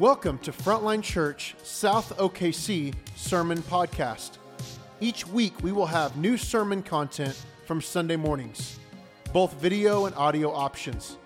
[0.00, 4.38] Welcome to Frontline Church South OKC Sermon Podcast.
[4.98, 8.78] Each week we will have new sermon content from Sunday mornings,
[9.34, 11.18] both video and audio options.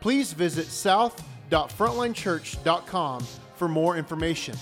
[0.00, 4.56] Please visit south.frontlinechurch.com for more information.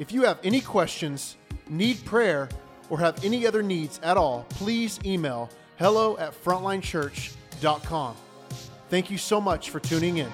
[0.00, 1.36] If you have any questions,
[1.68, 2.48] need prayer,
[2.90, 8.16] or have any other needs at all, please email hello at frontlinechurch.com.
[8.88, 10.32] Thank you so much for tuning in.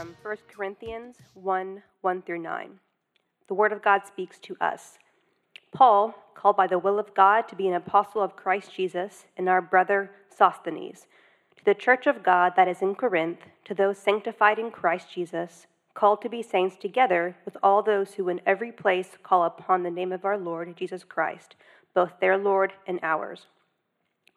[0.00, 2.70] From 1 Corinthians 1 1 through 9.
[3.48, 4.96] The Word of God speaks to us.
[5.72, 9.46] Paul, called by the will of God to be an apostle of Christ Jesus, and
[9.46, 11.06] our brother Sosthenes,
[11.58, 15.66] to the church of God that is in Corinth, to those sanctified in Christ Jesus,
[15.92, 19.90] called to be saints together with all those who in every place call upon the
[19.90, 21.56] name of our Lord Jesus Christ,
[21.92, 23.48] both their Lord and ours.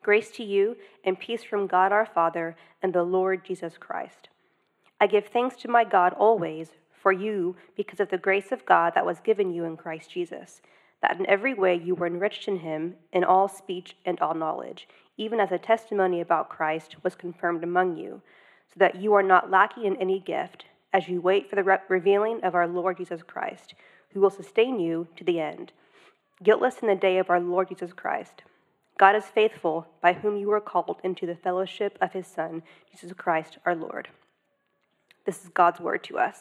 [0.02, 4.27] Grace to you and peace from God our Father and the Lord Jesus Christ.
[5.04, 8.94] I give thanks to my God always for you because of the grace of God
[8.96, 10.62] that was given you in Christ Jesus,
[11.02, 14.88] that in every way you were enriched in him in all speech and all knowledge,
[15.18, 18.22] even as a testimony about Christ was confirmed among you,
[18.70, 21.80] so that you are not lacking in any gift as you wait for the re-
[21.90, 23.73] revealing of our Lord Jesus Christ,
[24.14, 25.73] who will sustain you to the end,
[26.42, 28.44] guiltless in the day of our Lord Jesus Christ.
[28.98, 33.12] God is faithful, by whom you were called into the fellowship of his Son, Jesus
[33.12, 34.08] Christ our Lord.
[35.26, 36.38] This is God's word to us.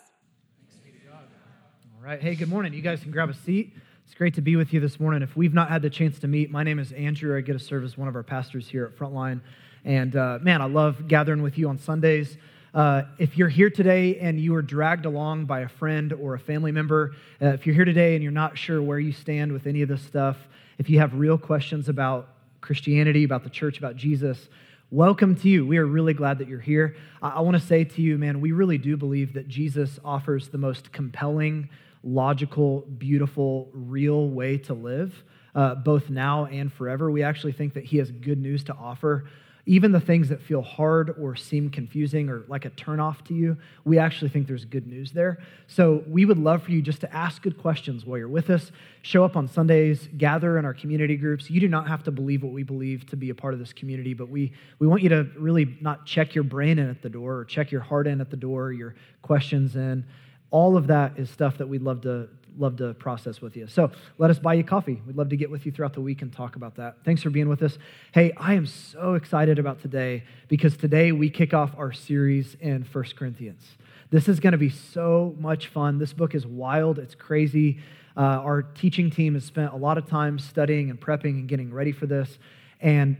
[1.97, 2.21] All right.
[2.21, 2.75] Hey, good morning.
[2.75, 3.77] You guys can grab a seat.
[4.05, 5.23] It's great to be with you this morning.
[5.23, 7.37] If we've not had the chance to meet, my name is Andrew.
[7.37, 9.41] I get to serve as one of our pastors here at Frontline.
[9.85, 12.37] And uh, man, I love gathering with you on Sundays.
[12.75, 16.41] Uh, if you're here today and you were dragged along by a friend or a
[16.41, 19.69] family member, uh, if you're here today and you're not sure where you stand with
[19.69, 20.37] any of this stuff,
[20.79, 24.48] if you have real questions about Christianity, about the church, about Jesus,
[24.92, 25.64] welcome to you.
[25.67, 26.97] We are really glad that you're here.
[27.23, 30.48] I, I want to say to you, man, we really do believe that Jesus offers
[30.51, 31.70] the most compelling,
[32.05, 37.11] logical, beautiful, real way to live, uh, both now and forever.
[37.11, 39.25] We actually think that he has good news to offer.
[39.64, 43.56] Even the things that feel hard or seem confusing or like a turnoff to you,
[43.84, 45.39] we actually think there's good news there.
[45.68, 48.73] So we would love for you just to ask good questions while you're with us.
[49.02, 51.48] Show up on Sundays, gather in our community groups.
[51.48, 53.73] You do not have to believe what we believe to be a part of this
[53.73, 57.11] community, but we, we want you to really not check your brain in at the
[57.11, 60.05] door or check your heart in at the door, your questions in.
[60.50, 63.67] All of that is stuff that we'd love to love to process with you.
[63.67, 65.01] So let us buy you coffee.
[65.07, 66.96] We'd love to get with you throughout the week and talk about that.
[67.05, 67.79] Thanks for being with us.
[68.13, 72.85] Hey, I am so excited about today because today we kick off our series in
[72.85, 73.62] First Corinthians.
[74.11, 75.98] This is going to be so much fun.
[75.98, 77.79] This book is wild, it's crazy.
[78.17, 81.73] Uh, our teaching team has spent a lot of time studying and prepping and getting
[81.73, 82.39] ready for this.
[82.80, 83.17] And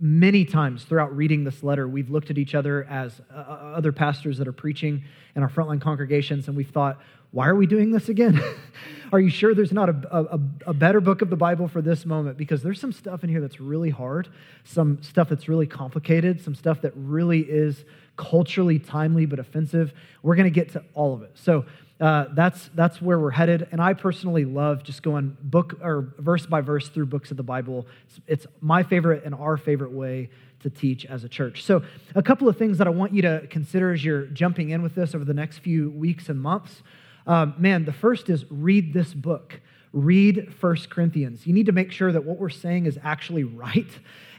[0.00, 4.38] many times throughout reading this letter, we've looked at each other as uh, other pastors
[4.38, 5.04] that are preaching
[5.36, 6.98] in our frontline congregations, and we've thought,
[7.32, 8.42] why are we doing this again?
[9.12, 12.06] are you sure there's not a, a, a, better book of the Bible for this
[12.06, 12.36] moment?
[12.36, 14.28] Because there's some stuff in here that's really hard,
[14.64, 17.84] some stuff that's really complicated, some stuff that really is
[18.16, 19.92] culturally timely but offensive.
[20.22, 21.32] We're going to get to all of it.
[21.34, 21.64] So
[22.00, 23.68] uh, that's that's where we're headed.
[23.72, 27.42] And I personally love just going book or verse by verse through books of the
[27.42, 27.86] Bible.
[28.06, 30.30] It's, it's my favorite and our favorite way
[30.62, 31.62] to teach as a church.
[31.64, 31.82] So,
[32.14, 34.94] a couple of things that I want you to consider as you're jumping in with
[34.94, 36.82] this over the next few weeks and months.
[37.26, 39.60] Um, man, the first is read this book.
[39.92, 41.46] Read First Corinthians.
[41.46, 43.88] You need to make sure that what we're saying is actually right.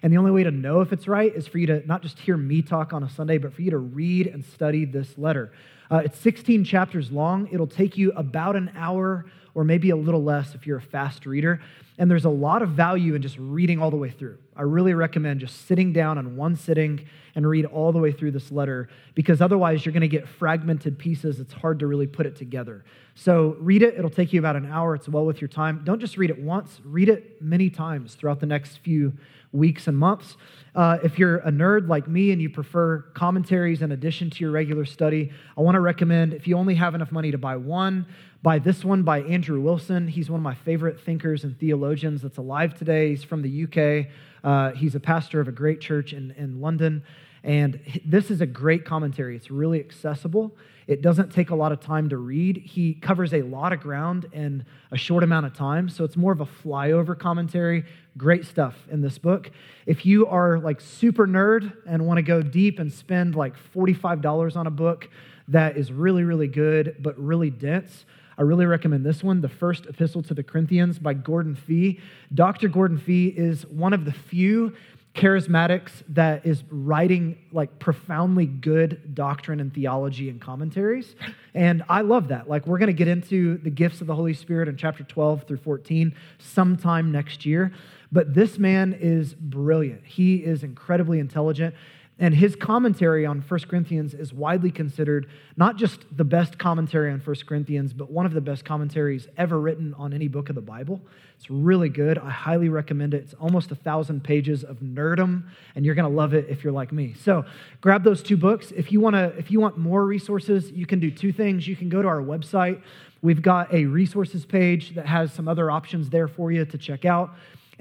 [0.02, 2.20] And the only way to know if it's right is for you to not just
[2.20, 5.52] hear me talk on a Sunday, but for you to read and study this letter.
[5.92, 7.50] Uh, it's 16 chapters long.
[7.52, 11.26] It'll take you about an hour or maybe a little less if you're a fast
[11.26, 11.62] reader.
[12.02, 14.40] And there's a lot of value in just reading all the way through.
[14.56, 18.32] I really recommend just sitting down on one sitting and read all the way through
[18.32, 21.40] this letter because otherwise you're going to get fragmented pieces.
[21.40, 22.84] It's hard to really put it together.
[23.14, 23.94] So read it.
[24.00, 24.96] It'll take you about an hour.
[24.96, 25.84] It's well with your time.
[25.84, 29.14] Don't just read it once, read it many times throughout the next few
[29.52, 30.38] weeks and months.
[30.74, 34.52] Uh, if you're a nerd like me and you prefer commentaries in addition to your
[34.52, 38.08] regular study, I want to recommend if you only have enough money to buy one,
[38.42, 40.08] buy this one by Andrew Wilson.
[40.08, 43.10] He's one of my favorite thinkers and theologians that's alive today.
[43.10, 44.08] He's from the UK.
[44.44, 47.04] Uh, he's a pastor of a great church in, in London.
[47.44, 49.36] And this is a great commentary.
[49.36, 50.56] It's really accessible.
[50.88, 52.58] It doesn't take a lot of time to read.
[52.58, 55.90] He covers a lot of ground in a short amount of time.
[55.90, 57.84] So it's more of a flyover commentary.
[58.18, 59.52] Great stuff in this book.
[59.86, 64.56] If you are like super nerd and want to go deep and spend like $45
[64.56, 65.10] on a book
[65.50, 68.06] that is really, really good, but really dense,
[68.42, 72.00] I really recommend this one, The First Epistle to the Corinthians by Gordon Fee.
[72.34, 72.70] Dr.
[72.70, 74.74] Gordon Fee is one of the few
[75.14, 81.16] charismatics that is writing like profoundly good doctrine and theology and commentaries.
[81.54, 82.50] And I love that.
[82.50, 85.44] Like, we're going to get into the gifts of the Holy Spirit in chapter 12
[85.44, 87.72] through 14 sometime next year.
[88.12, 90.04] But this man is brilliant.
[90.04, 91.76] He is incredibly intelligent.
[92.22, 95.28] And his commentary on 1 Corinthians is widely considered
[95.58, 99.60] not just the best commentary on 1 Corinthians, but one of the best commentaries ever
[99.60, 101.02] written on any book of the Bible.
[101.40, 102.20] It's really good.
[102.20, 103.24] I highly recommend it.
[103.24, 105.46] It's almost a thousand pages of nerdum,
[105.76, 107.16] and you're to love it if you're like me.
[107.16, 107.44] So
[107.82, 108.72] grab those two books.
[108.72, 111.68] If you want to, if you want more resources, you can do two things.
[111.68, 112.84] You can go to our website.
[113.24, 117.04] We've got a resources page that has some other options there for you to check
[117.04, 117.32] out.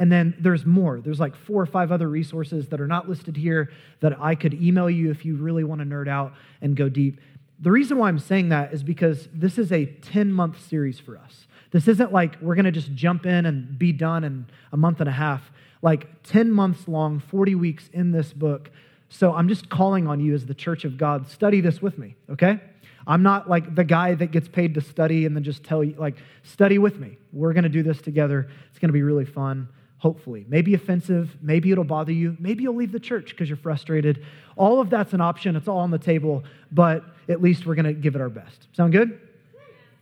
[0.01, 0.99] And then there's more.
[0.99, 3.71] There's like four or five other resources that are not listed here
[4.01, 6.33] that I could email you if you really want to nerd out
[6.63, 7.21] and go deep.
[7.61, 11.19] The reason why I'm saying that is because this is a 10 month series for
[11.19, 11.47] us.
[11.71, 15.01] This isn't like we're going to just jump in and be done in a month
[15.01, 15.53] and a half.
[15.83, 18.71] Like 10 months long, 40 weeks in this book.
[19.11, 22.17] So I'm just calling on you as the church of God, study this with me,
[22.31, 22.59] okay?
[23.07, 25.95] I'm not like the guy that gets paid to study and then just tell you,
[25.99, 27.19] like, study with me.
[27.33, 28.49] We're going to do this together.
[28.71, 29.69] It's going to be really fun
[30.01, 30.47] hopefully.
[30.49, 34.25] Maybe offensive, maybe it'll bother you, maybe you'll leave the church because you're frustrated.
[34.57, 36.43] All of that's an option, it's all on the table,
[36.73, 38.67] but at least we're going to give it our best.
[38.73, 39.21] Sound good?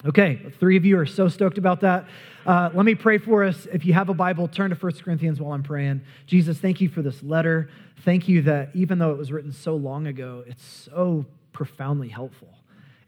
[0.06, 2.06] Okay, three of you are so stoked about that.
[2.46, 3.66] Uh, let me pray for us.
[3.72, 6.02] If you have a Bible, turn to 1 Corinthians while I'm praying.
[6.26, 7.68] Jesus, thank you for this letter.
[8.04, 12.54] Thank you that even though it was written so long ago, it's so profoundly helpful.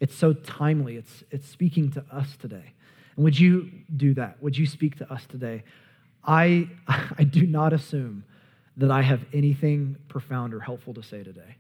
[0.01, 0.97] It's so timely.
[0.97, 2.73] It's, it's speaking to us today.
[3.15, 4.43] And would you do that?
[4.43, 5.63] Would you speak to us today?
[6.25, 6.69] I,
[7.19, 8.25] I do not assume
[8.77, 11.57] that I have anything profound or helpful to say today.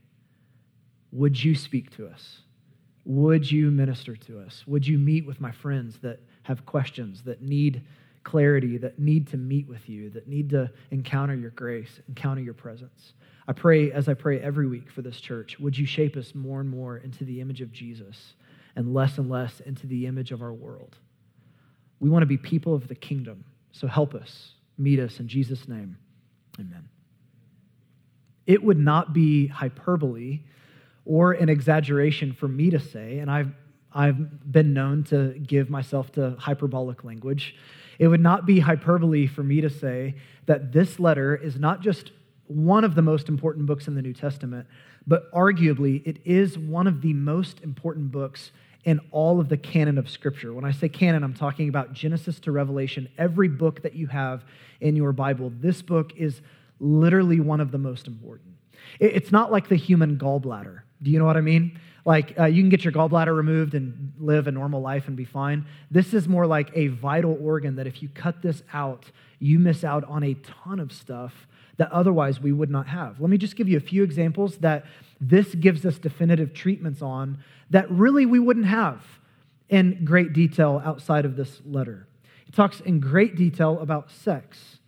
[1.13, 2.39] Would you speak to us?
[3.05, 4.65] Would you minister to us?
[4.67, 7.83] Would you meet with my friends that have questions, that need
[8.23, 12.55] clarity, that need to meet with you, that need to encounter your grace, encounter your
[12.55, 13.15] presence?
[13.49, 16.61] I pray, as I pray every week for this church, would you shape us more
[16.61, 18.35] and more into the image of Jesus
[18.77, 20.97] and less and less into the image of our world?
[21.99, 25.69] We want to be people of the kingdom so help us, meet us in Jesus'
[25.69, 25.97] name.
[26.59, 26.89] Amen.
[28.47, 30.41] It would not be hyperbole
[31.05, 33.53] or an exaggeration for me to say, and I've,
[33.93, 37.55] I've been known to give myself to hyperbolic language.
[37.99, 42.13] It would not be hyperbole for me to say that this letter is not just
[42.47, 44.67] one of the most important books in the New Testament,
[45.07, 48.51] but arguably it is one of the most important books
[48.85, 50.53] in all of the canon of Scripture.
[50.53, 54.45] When I say canon, I'm talking about Genesis to Revelation, every book that you have
[54.81, 55.53] in your Bible.
[55.61, 56.41] This book is
[56.79, 58.55] literally one of the most important.
[58.99, 60.81] It's not like the human gallbladder.
[61.03, 61.79] Do you know what I mean?
[62.05, 65.25] Like uh, you can get your gallbladder removed and live a normal life and be
[65.25, 65.67] fine.
[65.91, 69.85] This is more like a vital organ that if you cut this out, you miss
[69.85, 71.47] out on a ton of stuff
[71.77, 73.21] that otherwise we would not have.
[73.21, 74.85] Let me just give you a few examples that
[75.21, 77.39] this gives us definitive treatments on
[77.71, 79.03] that really we wouldn't have
[79.69, 82.07] in great detail outside of this letter.
[82.47, 84.79] It talks in great detail about sex,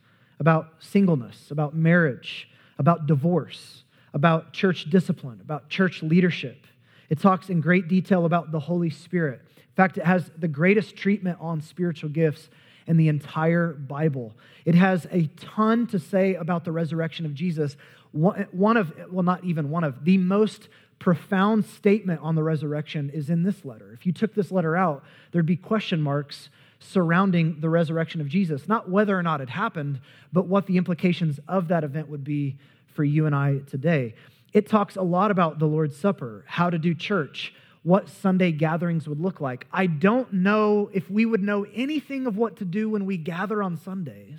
[0.40, 2.48] about singleness, about marriage,
[2.78, 6.66] about divorce, about church discipline, about church leadership.
[7.08, 9.40] It talks in great detail about the Holy Spirit.
[9.56, 12.50] In fact, it has the greatest treatment on spiritual gifts
[12.86, 14.34] in the entire Bible.
[14.64, 17.76] It has a ton to say about the resurrection of Jesus.
[18.10, 20.68] One of, well, not even one of, the most
[21.02, 23.92] profound statement on the resurrection is in this letter.
[23.92, 28.68] If you took this letter out, there'd be question marks surrounding the resurrection of Jesus.
[28.68, 30.00] Not whether or not it happened,
[30.32, 32.56] but what the implications of that event would be
[32.94, 34.14] for you and I today.
[34.52, 39.08] It talks a lot about the Lord's Supper, how to do church, what Sunday gatherings
[39.08, 39.66] would look like.
[39.72, 43.60] I don't know if we would know anything of what to do when we gather
[43.60, 44.38] on Sundays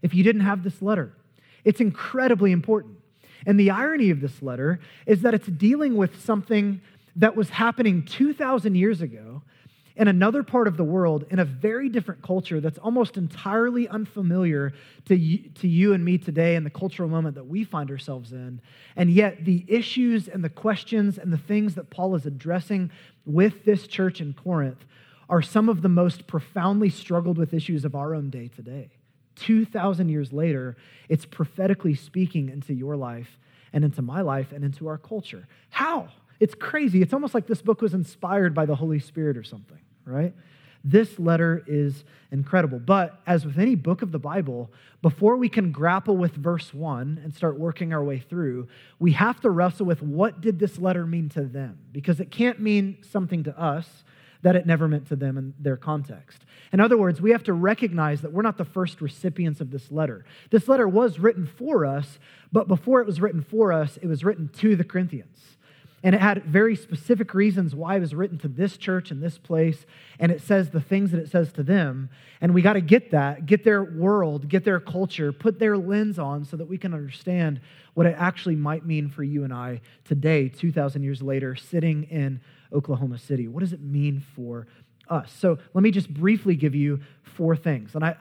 [0.00, 1.12] if you didn't have this letter.
[1.64, 2.97] It's incredibly important.
[3.46, 6.80] And the irony of this letter is that it's dealing with something
[7.16, 9.42] that was happening 2,000 years ago
[9.98, 14.72] in another part of the world in a very different culture that's almost entirely unfamiliar
[15.06, 18.32] to you, to you and me today in the cultural moment that we find ourselves
[18.32, 18.60] in.
[18.94, 22.92] And yet, the issues and the questions and the things that Paul is addressing
[23.26, 24.84] with this church in Corinth
[25.28, 28.90] are some of the most profoundly struggled with issues of our own day today.
[29.40, 30.76] 2,000 years later,
[31.08, 33.38] it's prophetically speaking into your life
[33.72, 35.46] and into my life and into our culture.
[35.70, 36.08] How?
[36.40, 37.02] It's crazy.
[37.02, 40.34] It's almost like this book was inspired by the Holy Spirit or something, right?
[40.84, 42.78] This letter is incredible.
[42.78, 44.70] But as with any book of the Bible,
[45.02, 48.68] before we can grapple with verse 1 and start working our way through,
[48.98, 51.78] we have to wrestle with what did this letter mean to them?
[51.92, 54.04] Because it can't mean something to us
[54.42, 56.44] that it never meant to them in their context.
[56.72, 59.90] In other words, we have to recognize that we're not the first recipients of this
[59.90, 60.24] letter.
[60.50, 62.18] This letter was written for us,
[62.52, 65.56] but before it was written for us, it was written to the Corinthians.
[66.02, 69.36] And it had very specific reasons why it was written to this church and this
[69.36, 69.84] place.
[70.20, 72.08] And it says the things that it says to them.
[72.40, 76.18] And we got to get that, get their world, get their culture, put their lens
[76.18, 77.60] on so that we can understand
[77.94, 82.40] what it actually might mean for you and I today, 2,000 years later, sitting in
[82.72, 83.48] Oklahoma City.
[83.48, 84.66] What does it mean for
[85.10, 85.32] us.
[85.38, 87.94] So let me just briefly give you four things.
[87.94, 88.16] And I,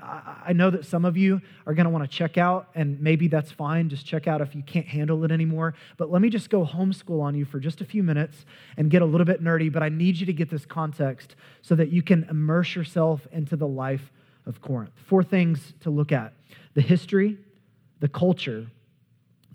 [0.45, 3.27] I, know that some of you are going to want to check out, and maybe
[3.27, 3.89] that's fine.
[3.89, 5.73] Just check out if you can't handle it anymore.
[5.97, 8.45] But let me just go homeschool on you for just a few minutes
[8.77, 9.71] and get a little bit nerdy.
[9.71, 13.55] But I need you to get this context so that you can immerse yourself into
[13.55, 14.11] the life
[14.45, 14.93] of Corinth.
[15.07, 16.33] Four things to look at
[16.73, 17.37] the history,
[17.99, 18.67] the culture,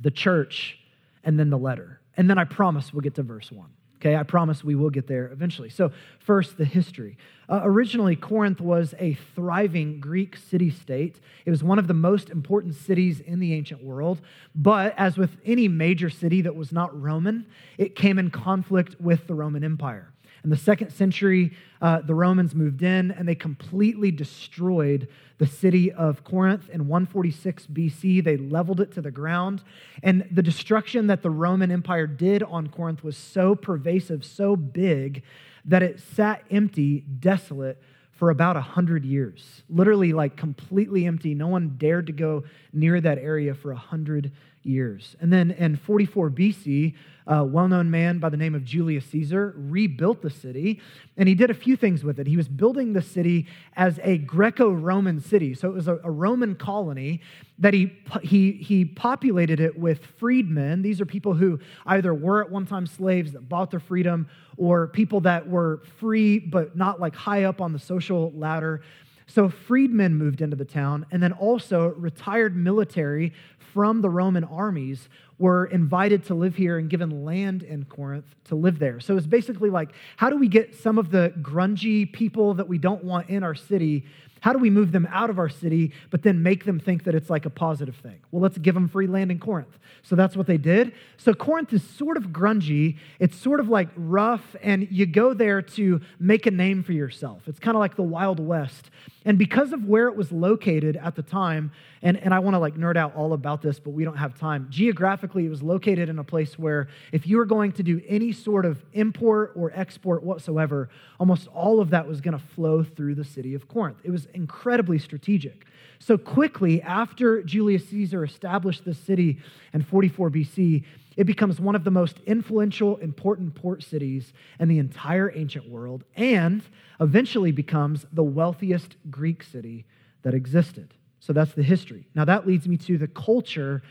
[0.00, 0.78] the church,
[1.24, 2.00] and then the letter.
[2.16, 3.70] And then I promise we'll get to verse one.
[4.02, 5.70] Okay, I promise we will get there eventually.
[5.70, 7.16] So, first, the history.
[7.48, 11.20] Uh, originally, Corinth was a thriving Greek city state.
[11.46, 14.20] It was one of the most important cities in the ancient world.
[14.56, 17.46] But as with any major city that was not Roman,
[17.78, 20.12] it came in conflict with the Roman Empire.
[20.44, 25.08] In the second century, uh, the Romans moved in and they completely destroyed
[25.38, 28.24] the city of Corinth in 146 BC.
[28.24, 29.62] They leveled it to the ground.
[30.02, 35.22] And the destruction that the Roman Empire did on Corinth was so pervasive, so big,
[35.64, 37.80] that it sat empty, desolate
[38.10, 39.62] for about 100 years.
[39.68, 41.34] Literally, like completely empty.
[41.34, 45.16] No one dared to go near that area for 100 years.
[45.20, 46.94] And then in 44 BC,
[47.26, 50.80] a well known man by the name of Julius Caesar rebuilt the city,
[51.16, 52.26] and he did a few things with it.
[52.26, 55.54] He was building the city as a Greco Roman city.
[55.54, 57.20] So it was a, a, Roman colony
[57.58, 57.92] that he,
[58.22, 60.82] he, he populated it with freedmen.
[60.82, 64.88] These are people who either were at one time slaves that bought their freedom, or
[64.88, 68.82] people that were free but not like high up on the social ladder.
[69.26, 73.32] So freedmen moved into the town, and then also retired military
[73.72, 78.54] from the Roman armies were invited to live here and given land in Corinth to
[78.54, 79.00] live there.
[79.00, 82.78] So it's basically like, how do we get some of the grungy people that we
[82.78, 84.04] don't want in our city
[84.42, 87.14] how do we move them out of our city, but then make them think that
[87.14, 88.18] it's like a positive thing?
[88.32, 89.78] Well, let's give them free land in Corinth.
[90.02, 90.92] So that's what they did.
[91.16, 92.98] So Corinth is sort of grungy.
[93.20, 97.42] It's sort of like rough, and you go there to make a name for yourself.
[97.46, 98.90] It's kind of like the Wild West.
[99.24, 101.70] And because of where it was located at the time,
[102.02, 104.36] and, and I want to like nerd out all about this, but we don't have
[104.36, 104.66] time.
[104.70, 108.32] Geographically, it was located in a place where if you were going to do any
[108.32, 113.14] sort of import or export whatsoever, almost all of that was going to flow through
[113.14, 113.98] the city of Corinth.
[114.02, 115.66] It was incredibly strategic.
[115.98, 119.38] So quickly after Julius Caesar established the city
[119.72, 120.84] in 44 BC,
[121.16, 126.04] it becomes one of the most influential, important port cities in the entire ancient world
[126.16, 126.62] and
[127.00, 129.84] eventually becomes the wealthiest Greek city
[130.22, 130.94] that existed.
[131.20, 132.08] So that's the history.
[132.14, 133.82] Now, that leads me to the culture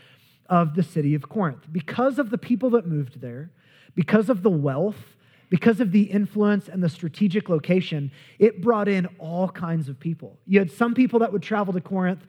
[0.50, 1.66] of the city of Corinth.
[1.70, 3.50] Because of the people that moved there,
[3.94, 5.16] because of the wealth,
[5.52, 10.38] because of the influence and the strategic location, it brought in all kinds of people.
[10.46, 12.22] You had some people that would travel to Corinth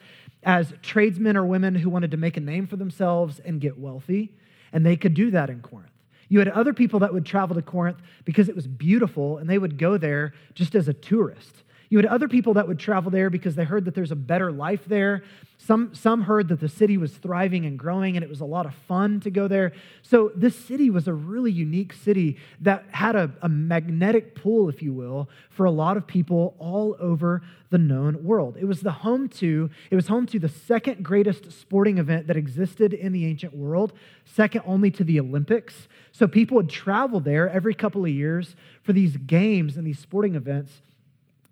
[0.44, 4.34] as tradesmen or women who wanted to make a name for themselves and get wealthy,
[4.74, 5.94] and they could do that in Corinth.
[6.28, 9.58] You had other people that would travel to Corinth because it was beautiful, and they
[9.58, 11.63] would go there just as a tourist.
[11.94, 14.52] You had other people that would travel there because they heard that there's a better
[14.52, 15.22] life there.
[15.60, 18.66] Some, some heard that the city was thriving and growing and it was a lot
[18.66, 19.74] of fun to go there.
[20.02, 24.82] So, this city was a really unique city that had a, a magnetic pull, if
[24.82, 28.58] you will, for a lot of people all over the known world.
[28.60, 32.38] It was the home to, it was home to the second greatest sporting event that
[32.38, 33.94] existed in the ancient world,
[34.26, 35.88] second only to the Olympics.
[36.12, 40.34] So, people would travel there every couple of years for these games and these sporting
[40.34, 40.82] events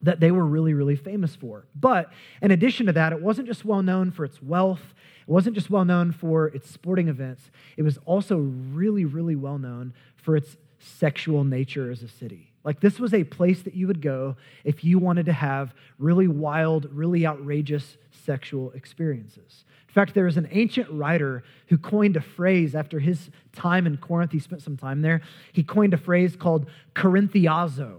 [0.04, 1.66] that they were really, really famous for.
[1.76, 4.82] But in addition to that, it wasn't just well known for its wealth,
[5.28, 9.58] it wasn't just well known for its sporting events, it was also really, really well
[9.58, 12.52] known for its sexual nature as a city.
[12.64, 16.28] Like, this was a place that you would go if you wanted to have really
[16.28, 19.66] wild, really outrageous sexual experiences.
[19.88, 23.98] In fact, there is an ancient writer who coined a phrase after his time in
[23.98, 24.32] Corinth.
[24.32, 25.22] He spent some time there.
[25.54, 27.98] He coined a phrase called Corinthiazo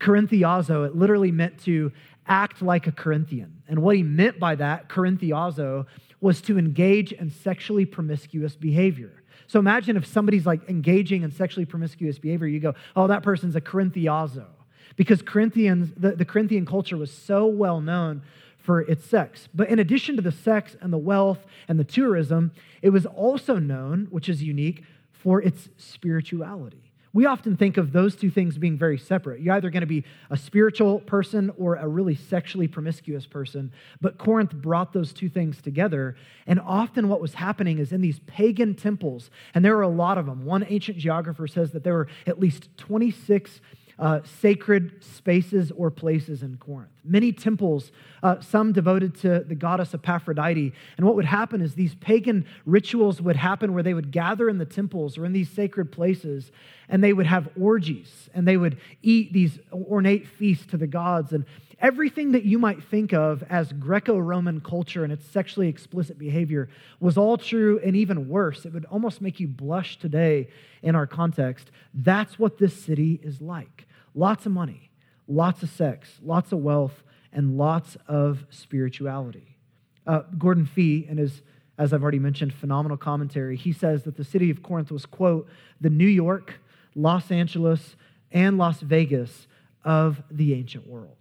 [0.00, 1.92] Corinthiazo, it literally meant to
[2.26, 3.62] act like a Corinthian.
[3.68, 5.86] And what he meant by that, Corinthiazo,
[6.20, 9.22] was to engage in sexually promiscuous behavior.
[9.46, 13.56] So imagine if somebody's like engaging in sexually promiscuous behavior, you go, oh, that person's
[13.56, 14.46] a Corinthiazo.
[14.96, 18.22] Because Corinthians, the, the Corinthian culture was so well known
[18.58, 19.48] for its sex.
[19.54, 22.52] But in addition to the sex and the wealth and the tourism,
[22.82, 26.87] it was also known, which is unique, for its spirituality
[27.18, 29.40] We often think of those two things being very separate.
[29.40, 33.72] You're either going to be a spiritual person or a really sexually promiscuous person.
[34.00, 36.14] But Corinth brought those two things together.
[36.46, 40.16] And often what was happening is in these pagan temples, and there were a lot
[40.16, 40.44] of them.
[40.44, 43.62] One ancient geographer says that there were at least 26
[43.98, 46.90] uh, sacred spaces or places in Corinth.
[47.04, 47.90] Many temples,
[48.22, 50.72] uh, some devoted to the goddess Aphrodite.
[50.96, 54.58] And what would happen is these pagan rituals would happen where they would gather in
[54.58, 56.52] the temples or in these sacred places
[56.88, 61.32] and they would have orgies and they would eat these ornate feasts to the gods.
[61.32, 61.44] And
[61.80, 66.68] everything that you might think of as Greco Roman culture and its sexually explicit behavior
[67.00, 68.64] was all true and even worse.
[68.64, 70.48] It would almost make you blush today
[70.82, 71.70] in our context.
[71.92, 73.87] That's what this city is like.
[74.18, 74.90] Lots of money,
[75.28, 79.56] lots of sex, lots of wealth, and lots of spirituality.
[80.08, 81.40] Uh, Gordon Fee, in his,
[81.78, 85.48] as I've already mentioned, phenomenal commentary, he says that the city of Corinth was, quote,
[85.80, 86.54] the New York,
[86.96, 87.94] Los Angeles,
[88.32, 89.46] and Las Vegas
[89.84, 91.14] of the ancient world.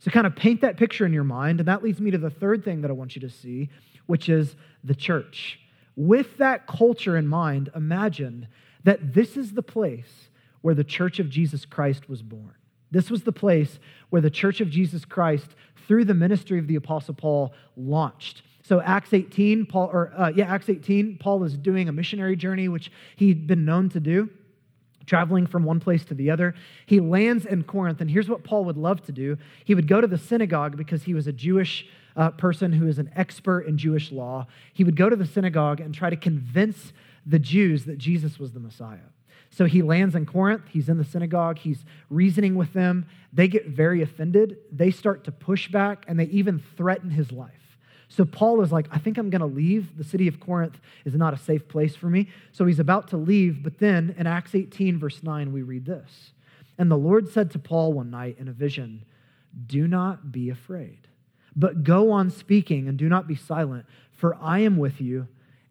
[0.00, 2.28] So, kind of paint that picture in your mind, and that leads me to the
[2.28, 3.70] third thing that I want you to see,
[4.06, 5.60] which is the church.
[5.94, 8.48] With that culture in mind, imagine
[8.82, 10.28] that this is the place
[10.62, 12.54] where the church of Jesus Christ was born.
[12.90, 13.78] This was the place
[14.10, 15.48] where the church of Jesus Christ,
[15.86, 18.42] through the ministry of the Apostle Paul, launched.
[18.62, 22.68] So Acts 18, Paul, or uh, yeah, Acts 18, Paul is doing a missionary journey,
[22.68, 24.30] which he'd been known to do,
[25.06, 26.54] traveling from one place to the other.
[26.86, 29.36] He lands in Corinth, and here's what Paul would love to do.
[29.64, 32.98] He would go to the synagogue because he was a Jewish uh, person who is
[32.98, 34.46] an expert in Jewish law.
[34.74, 36.92] He would go to the synagogue and try to convince
[37.26, 38.98] the Jews that Jesus was the Messiah.
[39.52, 40.62] So he lands in Corinth.
[40.70, 41.58] He's in the synagogue.
[41.58, 43.06] He's reasoning with them.
[43.34, 44.56] They get very offended.
[44.72, 47.52] They start to push back and they even threaten his life.
[48.08, 49.96] So Paul is like, I think I'm going to leave.
[49.98, 52.28] The city of Corinth is not a safe place for me.
[52.52, 53.62] So he's about to leave.
[53.62, 56.32] But then in Acts 18, verse 9, we read this
[56.78, 59.04] And the Lord said to Paul one night in a vision,
[59.66, 61.08] Do not be afraid,
[61.54, 65.28] but go on speaking and do not be silent, for I am with you,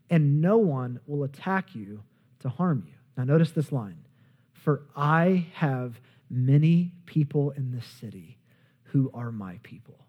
[0.10, 2.04] and no one will attack you
[2.40, 2.94] to harm you.
[3.18, 4.06] Now, notice this line
[4.54, 8.38] For I have many people in this city
[8.84, 10.01] who are my people.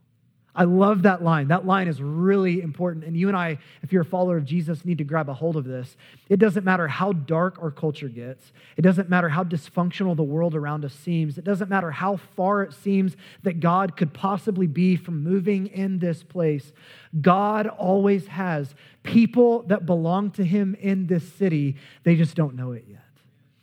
[0.55, 1.49] I love that line.
[1.49, 3.05] That line is really important.
[3.05, 5.57] And you and I, if you're a follower of Jesus, need to grab a hold
[5.57, 5.97] of this.
[6.29, 10.55] It doesn't matter how dark our culture gets, it doesn't matter how dysfunctional the world
[10.55, 14.97] around us seems, it doesn't matter how far it seems that God could possibly be
[14.97, 16.73] from moving in this place.
[17.21, 21.77] God always has people that belong to Him in this city.
[22.05, 23.02] They just don't know it yet.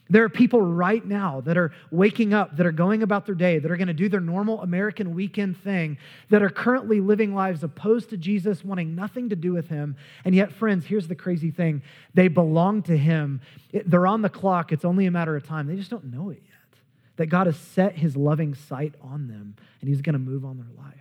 [0.10, 3.60] There are people right now that are waking up, that are going about their day,
[3.60, 7.64] that are going to do their normal American weekend thing, that are currently living lives
[7.64, 9.96] opposed to Jesus, wanting nothing to do with him.
[10.26, 11.84] And yet, friends, here's the crazy thing
[12.16, 13.42] they belong to him.
[13.72, 15.68] They're on the clock, it's only a matter of time.
[15.68, 16.80] They just don't know it yet.
[17.18, 20.58] That God has set his loving sight on them, and he's going to move on
[20.58, 20.96] their life.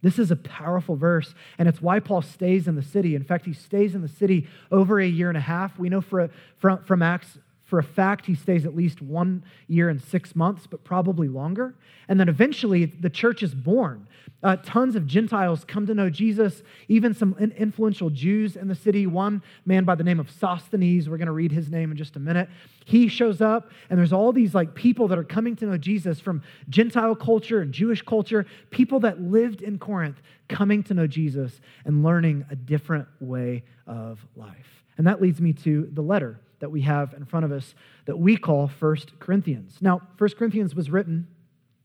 [0.00, 3.14] This is a powerful verse, and it's why Paul stays in the city.
[3.14, 5.78] In fact, he stays in the city over a year and a half.
[5.78, 7.36] We know for, from, from Acts
[7.68, 11.74] for a fact, he stays at least one year and six months, but probably longer.
[12.08, 14.08] And then eventually, the church is born.
[14.42, 19.06] Uh, tons of Gentiles come to know Jesus, even some influential Jews in the city.
[19.06, 22.16] One man by the name of Sosthenes, we're going to read his name in just
[22.16, 22.48] a minute.
[22.86, 26.20] He shows up, and there's all these like people that are coming to know Jesus
[26.20, 31.60] from Gentile culture and Jewish culture, people that lived in Corinth coming to know Jesus
[31.84, 34.84] and learning a different way of life.
[34.96, 37.74] And that leads me to the letter that we have in front of us
[38.06, 39.78] that we call First Corinthians.
[39.80, 41.26] Now, First Corinthians was written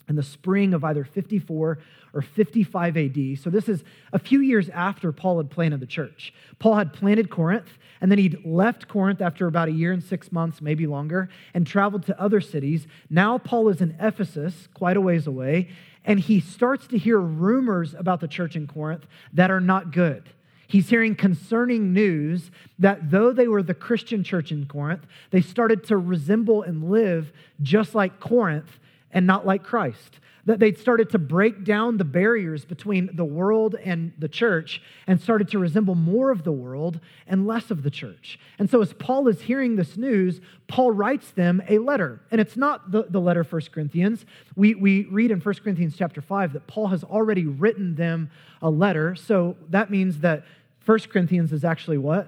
[0.09, 1.79] in the spring of either 54
[2.13, 3.39] or 55 AD.
[3.41, 6.33] So this is a few years after Paul had planted the church.
[6.59, 10.31] Paul had planted Corinth, and then he'd left Corinth after about a year and six
[10.31, 12.85] months, maybe longer, and traveled to other cities.
[13.09, 15.69] Now Paul is in Ephesus, quite a ways away,
[16.05, 20.29] and he starts to hear rumors about the church in Corinth that are not good.
[20.67, 22.49] He's hearing concerning news
[22.79, 27.31] that though they were the Christian church in Corinth, they started to resemble and live
[27.61, 28.79] just like Corinth
[29.13, 30.19] and not like Christ.
[30.45, 35.21] That they'd started to break down the barriers between the world and the church and
[35.21, 38.37] started to resemble more of the world and less of the church.
[38.59, 42.19] And so, as Paul is hearing this news, Paul writes them a letter.
[42.29, 44.25] And it's not the, the letter 1 Corinthians.
[44.57, 48.29] We, we read in 1 Corinthians chapter 5 that Paul has already written them
[48.61, 49.15] a letter.
[49.15, 50.43] So that means that
[50.85, 52.27] 1 Corinthians is actually what?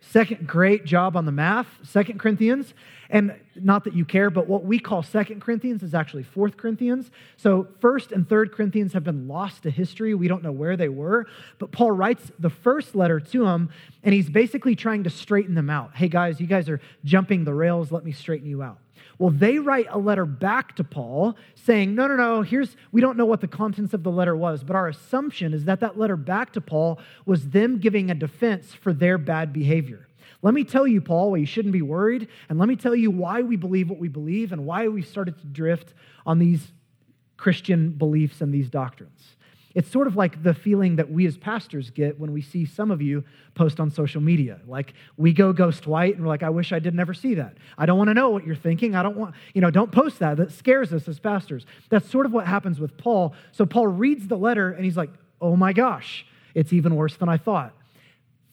[0.00, 1.66] Second, great job on the math.
[1.82, 2.72] Second Corinthians.
[3.10, 7.10] And not that you care, but what we call Second Corinthians is actually Fourth Corinthians.
[7.36, 10.14] So First and Third Corinthians have been lost to history.
[10.14, 11.26] We don't know where they were.
[11.58, 13.70] But Paul writes the first letter to them,
[14.02, 15.94] and he's basically trying to straighten them out.
[15.94, 17.92] Hey, guys, you guys are jumping the rails.
[17.92, 18.78] Let me straighten you out.
[19.18, 23.16] Well, they write a letter back to Paul saying, No, no, no, here's, we don't
[23.16, 26.16] know what the contents of the letter was, but our assumption is that that letter
[26.16, 30.07] back to Paul was them giving a defense for their bad behavior.
[30.40, 33.10] Let me tell you, Paul, why you shouldn't be worried, and let me tell you
[33.10, 36.72] why we believe what we believe and why we started to drift on these
[37.36, 39.36] Christian beliefs and these doctrines.
[39.74, 42.90] It's sort of like the feeling that we as pastors get when we see some
[42.90, 43.22] of you
[43.54, 44.60] post on social media.
[44.66, 47.56] Like we go ghost white and we're like, I wish I did never see that.
[47.76, 48.96] I don't want to know what you're thinking.
[48.96, 50.38] I don't want, you know, don't post that.
[50.38, 51.64] That scares us as pastors.
[51.90, 53.34] That's sort of what happens with Paul.
[53.52, 57.28] So Paul reads the letter and he's like, oh my gosh, it's even worse than
[57.28, 57.72] I thought.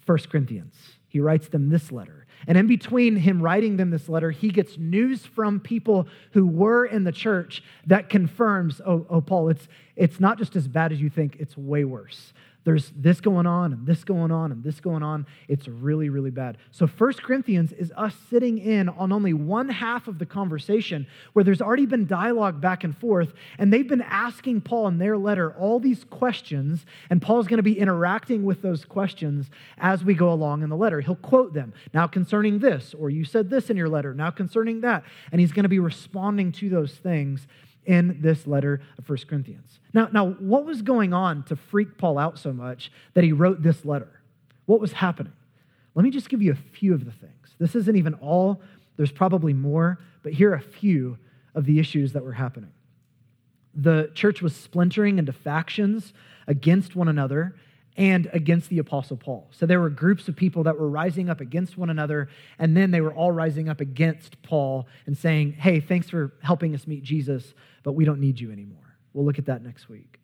[0.06, 0.76] First Corinthians.
[1.15, 2.28] He writes them this letter.
[2.45, 6.86] And in between him writing them this letter, he gets news from people who were
[6.86, 10.99] in the church that confirms, oh, oh Paul, it's, it's not just as bad as
[10.99, 12.34] you think, it's way worse
[12.65, 15.28] there's this going on and this going on and this going on.
[15.47, 16.58] It's really, really bad.
[16.71, 21.45] So, First Corinthians is us sitting in on only one half of the conversation where
[21.45, 25.54] there's already been dialogue back and forth, and they've been asking Paul in their letter
[25.54, 30.34] all these questions, and Paul's going to be interacting with those questions as we go
[30.34, 31.01] along in the letter.
[31.01, 34.82] He'll quote them now concerning this, or you said this in your letter, now concerning
[34.82, 37.47] that, and he's going to be responding to those things
[37.86, 39.80] in this letter of First Corinthians.
[39.93, 43.62] Now, now, what was going on to freak Paul out so much that he wrote
[43.62, 44.21] this letter?
[44.65, 45.34] What was happening?
[45.93, 47.56] Let me just give you a few of the things.
[47.58, 48.62] This isn't even all,
[48.98, 51.17] there's probably more, but here are a few
[51.54, 52.71] of the issues that were happening.
[53.74, 56.13] The church was splintering into factions
[56.48, 57.56] against one another
[57.98, 59.48] and against the Apostle Paul.
[59.52, 62.30] So there were groups of people that were rising up against one another,
[62.60, 66.76] and then they were all rising up against Paul and saying, Hey, thanks for helping
[66.76, 67.54] us meet Jesus,
[67.84, 68.98] but we don't need you anymore.
[69.14, 70.20] We'll look at that next week.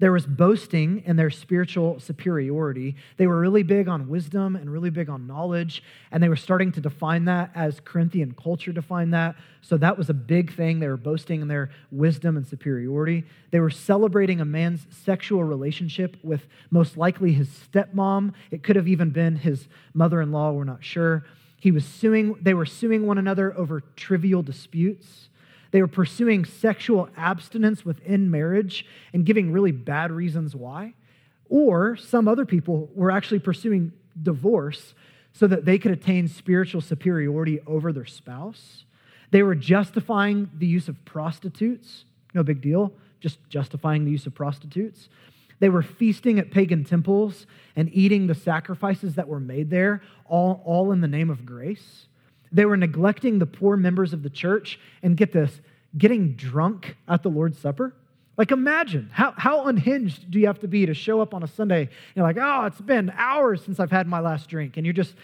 [0.00, 2.94] There was boasting in their spiritual superiority.
[3.16, 5.82] They were really big on wisdom and really big on knowledge,
[6.12, 9.34] and they were starting to define that as Corinthian culture defined that.
[9.60, 10.78] So that was a big thing.
[10.78, 13.24] They were boasting in their wisdom and superiority.
[13.50, 18.34] They were celebrating a man's sexual relationship with most likely his stepmom.
[18.52, 21.24] It could have even been his mother in law, we're not sure.
[21.60, 25.27] He was suing, they were suing one another over trivial disputes.
[25.70, 30.94] They were pursuing sexual abstinence within marriage and giving really bad reasons why.
[31.48, 34.94] Or some other people were actually pursuing divorce
[35.32, 38.84] so that they could attain spiritual superiority over their spouse.
[39.30, 42.04] They were justifying the use of prostitutes.
[42.34, 45.08] No big deal, just justifying the use of prostitutes.
[45.60, 50.62] They were feasting at pagan temples and eating the sacrifices that were made there, all,
[50.64, 52.06] all in the name of grace.
[52.52, 55.60] They were neglecting the poor members of the church, and get this,
[55.96, 57.94] getting drunk at the Lord's Supper.
[58.36, 61.48] Like, imagine how, how unhinged do you have to be to show up on a
[61.48, 61.88] Sunday?
[62.14, 64.76] You're like, oh, it's been hours since I've had my last drink.
[64.76, 65.14] And you're just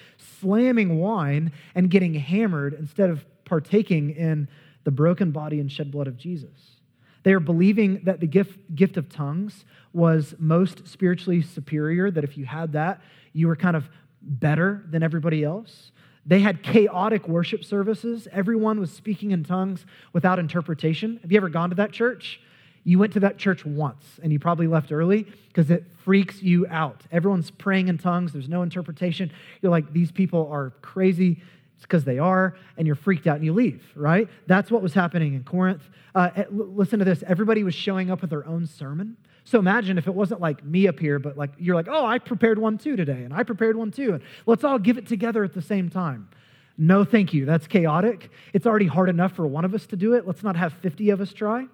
[0.41, 4.49] slamming wine and getting hammered instead of partaking in
[4.83, 6.79] the broken body and shed blood of Jesus.
[7.23, 12.37] They are believing that the gift, gift of tongues was most spiritually superior, that if
[12.37, 13.01] you had that,
[13.33, 13.89] you were kind of
[14.21, 15.93] better than everybody else.
[16.27, 18.27] They had chaotic worship services.
[18.33, 21.19] Everyone was speaking in tongues without interpretation.
[21.23, 22.41] Have you ever gone to that church?
[22.85, 26.67] You went to that church once and you probably left early because it freaks you
[26.69, 27.03] out.
[27.11, 29.33] Everyone's praying in tongues, there's no interpretation.
[29.63, 31.43] You're like, these people are crazy.
[31.77, 34.29] It's because they are, and you're freaked out and you leave, right?
[34.47, 35.83] That's what was happening in Corinth.
[36.15, 39.17] Uh, listen to this everybody was showing up with their own sermon.
[39.45, 42.19] So imagine if it wasn't like me up here, but like you're like, oh, I
[42.19, 45.45] prepared one too today, and I prepared one too, and let's all give it together
[45.45, 46.29] at the same time.
[46.77, 47.45] No, thank you.
[47.45, 48.31] That's chaotic.
[48.53, 50.27] It's already hard enough for one of us to do it.
[50.27, 51.67] Let's not have 50 of us try.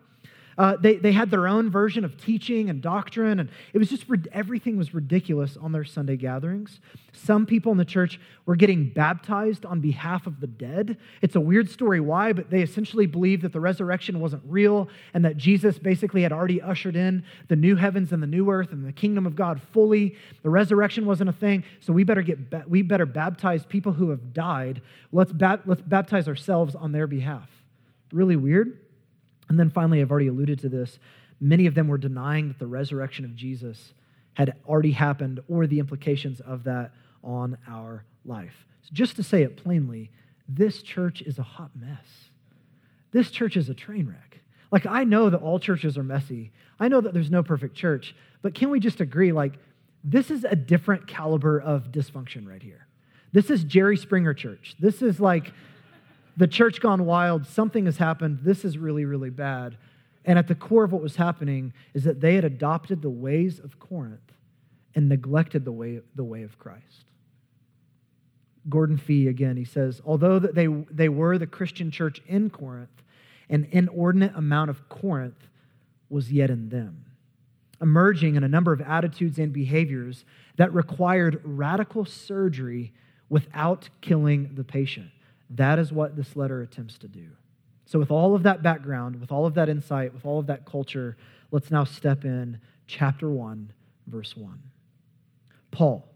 [0.59, 4.05] Uh, they, they had their own version of teaching and doctrine, and it was just
[4.33, 6.81] everything was ridiculous on their Sunday gatherings.
[7.13, 10.97] Some people in the church were getting baptized on behalf of the dead.
[11.23, 15.25] It's a weird story why, but they essentially believed that the resurrection wasn't real and
[15.25, 18.87] that Jesus basically had already ushered in the new heavens and the new earth and
[18.87, 20.17] the kingdom of God fully.
[20.43, 24.11] The resurrection wasn't a thing, so we better get ba- we better baptize people who
[24.11, 24.83] have died.
[25.13, 27.49] Let's ba- let's baptize ourselves on their behalf.
[28.13, 28.79] Really weird.
[29.51, 30.99] And then finally, I've already alluded to this.
[31.41, 33.93] Many of them were denying that the resurrection of Jesus
[34.35, 36.93] had already happened or the implications of that
[37.25, 38.65] on our life.
[38.83, 40.11] So just to say it plainly,
[40.49, 42.31] this church is a hot mess.
[43.11, 44.41] This church is a train wreck.
[44.71, 46.53] Like, I know that all churches are messy.
[46.79, 49.55] I know that there's no perfect church, but can we just agree, like,
[50.05, 52.87] this is a different caliber of dysfunction right here.
[53.33, 54.77] This is Jerry Springer Church.
[54.79, 55.53] This is like
[56.37, 59.77] the church gone wild, something has happened, this is really, really bad.
[60.25, 63.59] And at the core of what was happening is that they had adopted the ways
[63.59, 64.33] of Corinth
[64.95, 67.05] and neglected the way, the way of Christ.
[68.69, 72.91] Gordon Fee again, he says, although they, they were the Christian church in Corinth,
[73.49, 75.49] an inordinate amount of Corinth
[76.09, 77.07] was yet in them,
[77.81, 80.25] emerging in a number of attitudes and behaviors
[80.57, 82.93] that required radical surgery
[83.29, 85.11] without killing the patient.
[85.51, 87.27] That is what this letter attempts to do.
[87.87, 90.65] So, with all of that background, with all of that insight, with all of that
[90.65, 91.17] culture,
[91.51, 93.73] let's now step in chapter 1,
[94.07, 94.63] verse 1.
[95.73, 96.09] Paul,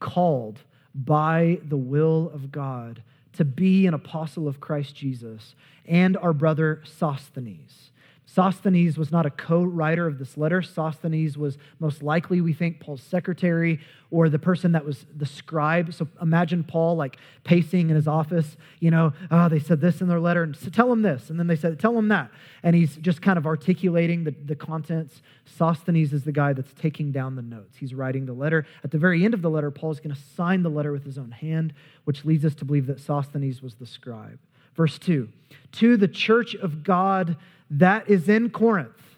[0.00, 0.60] called
[0.94, 3.02] by the will of God
[3.34, 7.90] to be an apostle of Christ Jesus, and our brother Sosthenes
[8.28, 10.60] Sosthenes was not a co writer of this letter.
[10.60, 15.94] Sosthenes was most likely, we think, Paul's secretary or the person that was the scribe.
[15.94, 20.08] So imagine Paul like pacing in his office, you know, oh, they said this in
[20.08, 21.30] their letter, and so tell him this.
[21.30, 22.32] And then they said, tell him that.
[22.64, 25.22] And he's just kind of articulating the, the contents.
[25.44, 27.76] Sosthenes is the guy that's taking down the notes.
[27.76, 28.66] He's writing the letter.
[28.82, 31.16] At the very end of the letter, Paul's going to sign the letter with his
[31.16, 34.40] own hand, which leads us to believe that Sosthenes was the scribe.
[34.74, 35.28] Verse 2
[35.72, 37.36] To the church of God
[37.70, 39.16] that is in Corinth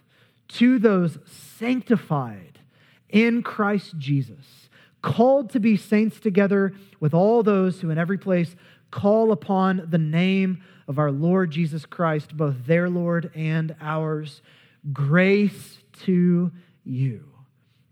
[0.49, 2.59] to those sanctified
[3.09, 4.69] in Christ Jesus,
[5.03, 8.55] called to be saints together with all those who in every place
[8.91, 14.41] call upon the name of our Lord Jesus Christ, both their Lord and ours.
[14.93, 16.51] Grace to
[16.85, 17.25] you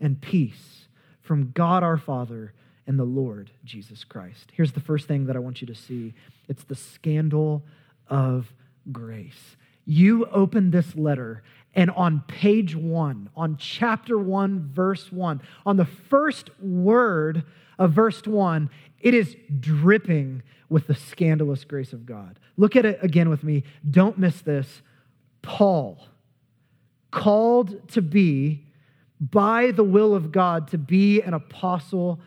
[0.01, 0.89] and peace
[1.21, 2.55] from God our Father
[2.87, 4.51] and the Lord Jesus Christ.
[4.53, 6.15] Here's the first thing that I want you to see
[6.49, 7.65] it's the scandal
[8.09, 8.53] of
[8.93, 11.43] grace you open this letter,
[11.75, 17.45] and on page one, on chapter one, verse one, on the first word
[17.79, 18.69] of verse one,
[19.01, 22.39] it is dripping with the scandalous grace of God.
[22.57, 23.63] Look at it again with me.
[23.89, 24.83] Don't miss this.
[25.43, 25.99] Paul,
[27.13, 28.65] called to be,
[29.21, 32.21] by the will of God, to be an apostle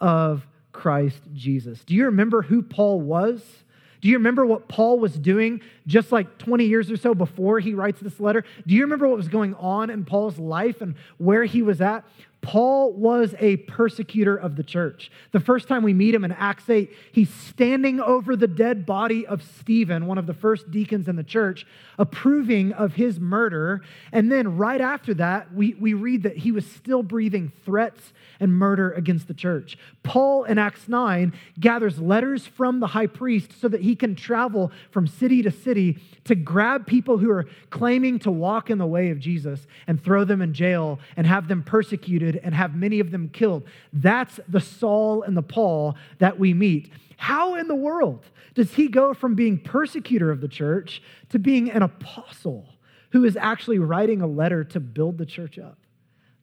[0.00, 1.84] of Christ Jesus.
[1.84, 3.63] Do you remember who Paul was?
[4.04, 7.72] Do you remember what Paul was doing just like 20 years or so before he
[7.72, 8.44] writes this letter?
[8.66, 12.04] Do you remember what was going on in Paul's life and where he was at?
[12.44, 15.10] Paul was a persecutor of the church.
[15.32, 19.26] The first time we meet him in Acts 8, he's standing over the dead body
[19.26, 21.66] of Stephen, one of the first deacons in the church,
[21.98, 23.80] approving of his murder.
[24.12, 28.52] And then right after that, we, we read that he was still breathing threats and
[28.52, 29.78] murder against the church.
[30.02, 34.70] Paul in Acts 9 gathers letters from the high priest so that he can travel
[34.90, 39.08] from city to city to grab people who are claiming to walk in the way
[39.08, 43.10] of Jesus and throw them in jail and have them persecuted and have many of
[43.10, 43.64] them killed.
[43.92, 46.90] That's the Saul and the Paul that we meet.
[47.16, 51.70] How in the world does he go from being persecutor of the church to being
[51.70, 52.68] an apostle
[53.10, 55.78] who is actually writing a letter to build the church up?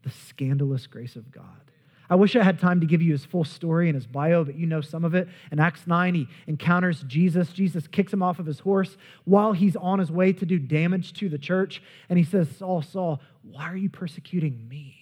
[0.03, 1.43] The scandalous grace of God.
[2.11, 4.55] I wish I had time to give you his full story and his bio, but
[4.55, 5.29] you know some of it.
[5.49, 7.53] In Acts 9, he encounters Jesus.
[7.53, 11.13] Jesus kicks him off of his horse while he's on his way to do damage
[11.13, 11.81] to the church.
[12.09, 15.00] And he says, Saul, Saul, why are you persecuting me?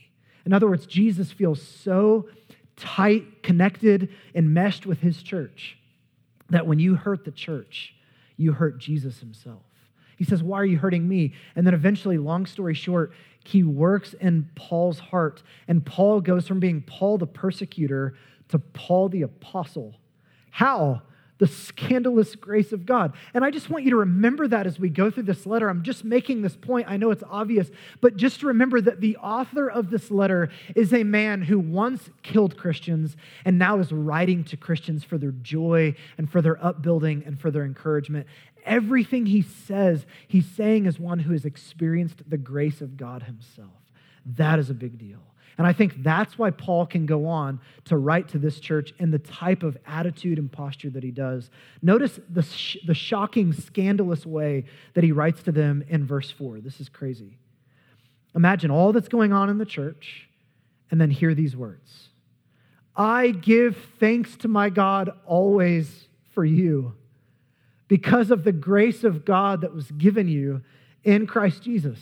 [0.50, 2.28] In other words, Jesus feels so
[2.76, 5.78] tight, connected, and meshed with his church
[6.50, 7.94] that when you hurt the church,
[8.36, 9.62] you hurt Jesus himself.
[10.18, 11.36] He says, Why are you hurting me?
[11.56, 13.12] And then eventually, long story short,
[13.44, 15.44] he works in Paul's heart.
[15.68, 18.16] And Paul goes from being Paul the persecutor
[18.48, 19.94] to Paul the apostle.
[20.50, 21.04] How?
[21.40, 23.14] The scandalous grace of God.
[23.34, 25.70] And I just want you to remember that as we go through this letter.
[25.70, 26.88] I'm just making this point.
[26.90, 27.72] I know it's obvious,
[28.02, 32.58] but just remember that the author of this letter is a man who once killed
[32.58, 37.40] Christians and now is writing to Christians for their joy and for their upbuilding and
[37.40, 38.28] for their encouragement.
[38.66, 43.72] Everything he says, he's saying as one who has experienced the grace of God himself.
[44.26, 45.20] That is a big deal.
[45.60, 49.12] And I think that's why Paul can go on to write to this church in
[49.12, 51.50] the type of attitude and posture that he does.
[51.82, 56.62] Notice the, sh- the shocking, scandalous way that he writes to them in verse 4.
[56.62, 57.38] This is crazy.
[58.34, 60.30] Imagine all that's going on in the church,
[60.92, 62.08] and then hear these words
[62.96, 66.94] I give thanks to my God always for you
[67.90, 70.62] because of the grace of God that was given you
[71.04, 72.00] in Christ Jesus.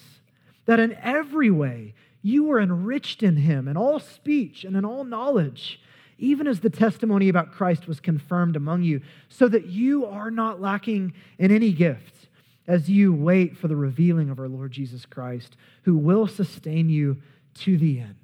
[0.67, 5.03] That in every way you were enriched in him, in all speech and in all
[5.03, 5.80] knowledge,
[6.17, 10.60] even as the testimony about Christ was confirmed among you, so that you are not
[10.60, 12.27] lacking in any gift
[12.67, 17.17] as you wait for the revealing of our Lord Jesus Christ, who will sustain you
[17.60, 18.15] to the end,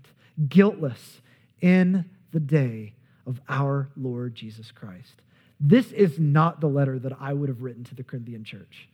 [0.49, 1.21] guiltless
[1.61, 2.93] in the day
[3.25, 5.21] of our Lord Jesus Christ.
[5.59, 8.89] This is not the letter that I would have written to the Corinthian church.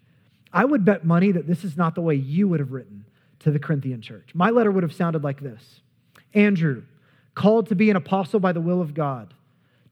[0.53, 3.05] I would bet money that this is not the way you would have written
[3.39, 4.31] to the Corinthian church.
[4.33, 5.81] My letter would have sounded like this
[6.33, 6.83] Andrew,
[7.35, 9.33] called to be an apostle by the will of God,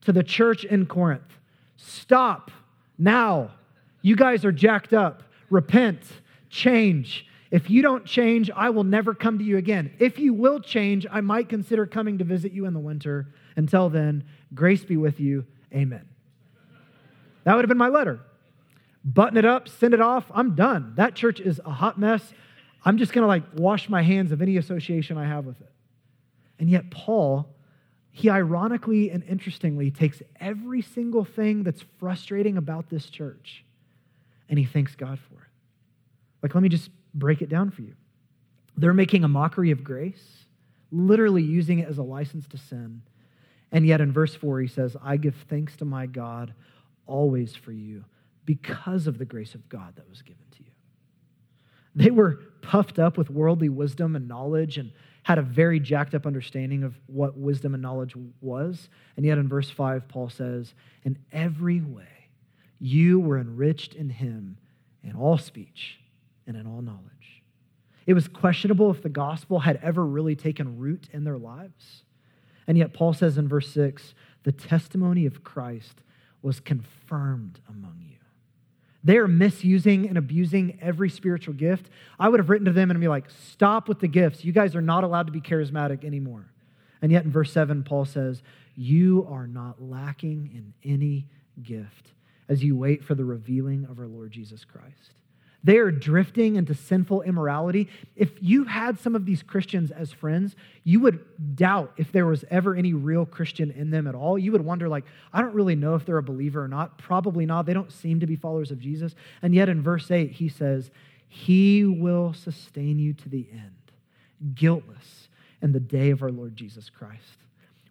[0.02, 1.38] to the church in Corinth
[1.78, 2.50] stop
[2.98, 3.52] now.
[4.02, 5.22] You guys are jacked up.
[5.48, 6.02] Repent,
[6.50, 7.26] change.
[7.50, 9.94] If you don't change, I will never come to you again.
[9.98, 13.32] If you will change, I might consider coming to visit you in the winter.
[13.56, 15.46] Until then, grace be with you.
[15.72, 16.06] Amen.
[17.44, 18.20] That would have been my letter.
[19.04, 20.30] Button it up, send it off.
[20.34, 20.92] I'm done.
[20.96, 22.34] That church is a hot mess.
[22.84, 25.72] I'm just going to like wash my hands of any association I have with it.
[26.58, 27.48] And yet, Paul,
[28.10, 33.64] he ironically and interestingly takes every single thing that's frustrating about this church
[34.48, 35.48] and he thanks God for it.
[36.42, 37.94] Like, let me just break it down for you.
[38.76, 40.44] They're making a mockery of grace,
[40.90, 43.02] literally using it as a license to sin.
[43.72, 46.54] And yet in verse 4, he says, I give thanks to my God
[47.06, 48.04] always for you
[48.44, 50.67] because of the grace of God that was given to you.
[51.98, 54.92] They were puffed up with worldly wisdom and knowledge and
[55.24, 58.88] had a very jacked up understanding of what wisdom and knowledge was.
[59.16, 62.30] And yet in verse 5, Paul says, In every way,
[62.78, 64.58] you were enriched in him
[65.02, 65.98] in all speech
[66.46, 67.42] and in all knowledge.
[68.06, 72.04] It was questionable if the gospel had ever really taken root in their lives.
[72.68, 76.00] And yet, Paul says in verse 6 the testimony of Christ
[76.42, 78.17] was confirmed among you.
[79.04, 81.88] They are misusing and abusing every spiritual gift.
[82.18, 84.44] I would have written to them and be like, stop with the gifts.
[84.44, 86.50] You guys are not allowed to be charismatic anymore.
[87.00, 88.42] And yet, in verse 7, Paul says,
[88.74, 91.26] You are not lacking in any
[91.62, 92.12] gift
[92.48, 95.14] as you wait for the revealing of our Lord Jesus Christ.
[95.64, 97.88] They are drifting into sinful immorality.
[98.14, 102.44] If you had some of these Christians as friends, you would doubt if there was
[102.48, 104.38] ever any real Christian in them at all.
[104.38, 106.96] You would wonder, like, I don't really know if they're a believer or not.
[106.96, 107.66] Probably not.
[107.66, 109.16] They don't seem to be followers of Jesus.
[109.42, 110.92] And yet in verse 8, he says,
[111.26, 115.28] He will sustain you to the end, guiltless,
[115.60, 117.38] in the day of our Lord Jesus Christ.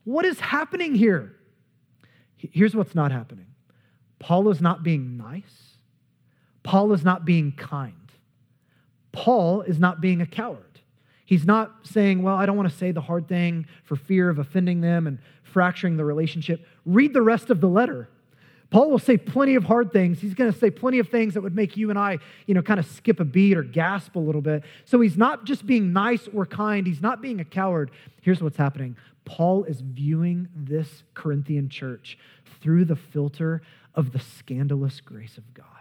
[0.06, 1.36] What is happening here?
[2.38, 3.47] Here's what's not happening
[4.19, 5.76] Paul is not being nice.
[6.67, 7.93] Paul is not being kind.
[9.13, 10.82] Paul is not being a coward.
[11.23, 14.38] He's not saying, Well, I don't want to say the hard thing for fear of
[14.38, 16.67] offending them and fracturing the relationship.
[16.86, 18.10] Read the rest of the letter.
[18.69, 20.19] Paul will say plenty of hard things.
[20.19, 22.62] He's going to say plenty of things that would make you and I, you know,
[22.62, 24.63] kind of skip a beat or gasp a little bit.
[24.84, 26.86] So he's not just being nice or kind.
[26.86, 27.91] He's not being a coward.
[28.21, 32.17] Here's what's happening Paul is viewing this Corinthian church
[32.60, 33.62] through the filter
[33.95, 35.76] of the scandalous grace of God.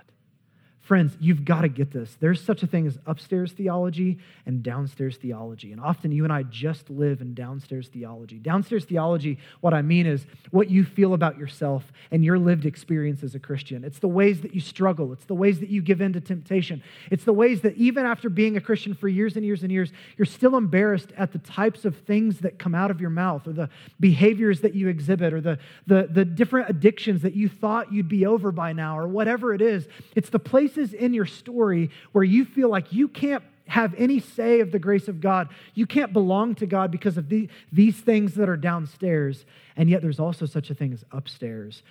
[0.87, 2.17] Friends, you've got to get this.
[2.21, 5.73] There's such a thing as upstairs theology and downstairs theology.
[5.73, 8.39] And often you and I just live in downstairs theology.
[8.39, 13.25] Downstairs theology, what I mean is what you feel about yourself and your lived experience
[13.25, 13.83] as a Christian.
[13.83, 16.81] It's the ways that you struggle, it's the ways that you give in to temptation.
[17.11, 19.91] It's the ways that even after being a Christian for years and years and years,
[20.17, 23.53] you're still embarrassed at the types of things that come out of your mouth or
[23.53, 28.09] the behaviors that you exhibit or the, the, the different addictions that you thought you'd
[28.09, 29.89] be over by now or whatever it is.
[30.15, 34.21] It's the place places in your story where you feel like you can't have any
[34.21, 35.49] say of the grace of God.
[35.75, 39.45] You can't belong to God because of the, these things that are downstairs.
[39.77, 41.83] And yet, there's also such a thing as upstairs.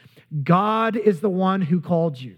[0.43, 2.37] God is the one who called you.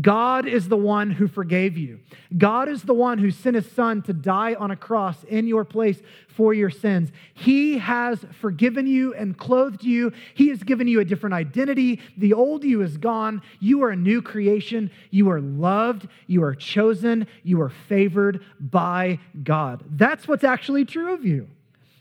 [0.00, 2.00] God is the one who forgave you.
[2.36, 5.64] God is the one who sent his son to die on a cross in your
[5.64, 7.12] place for your sins.
[7.34, 10.12] He has forgiven you and clothed you.
[10.34, 12.00] He has given you a different identity.
[12.16, 13.42] The old you is gone.
[13.60, 14.90] You are a new creation.
[15.10, 16.08] You are loved.
[16.26, 17.28] You are chosen.
[17.44, 19.84] You are favored by God.
[19.90, 21.48] That's what's actually true of you.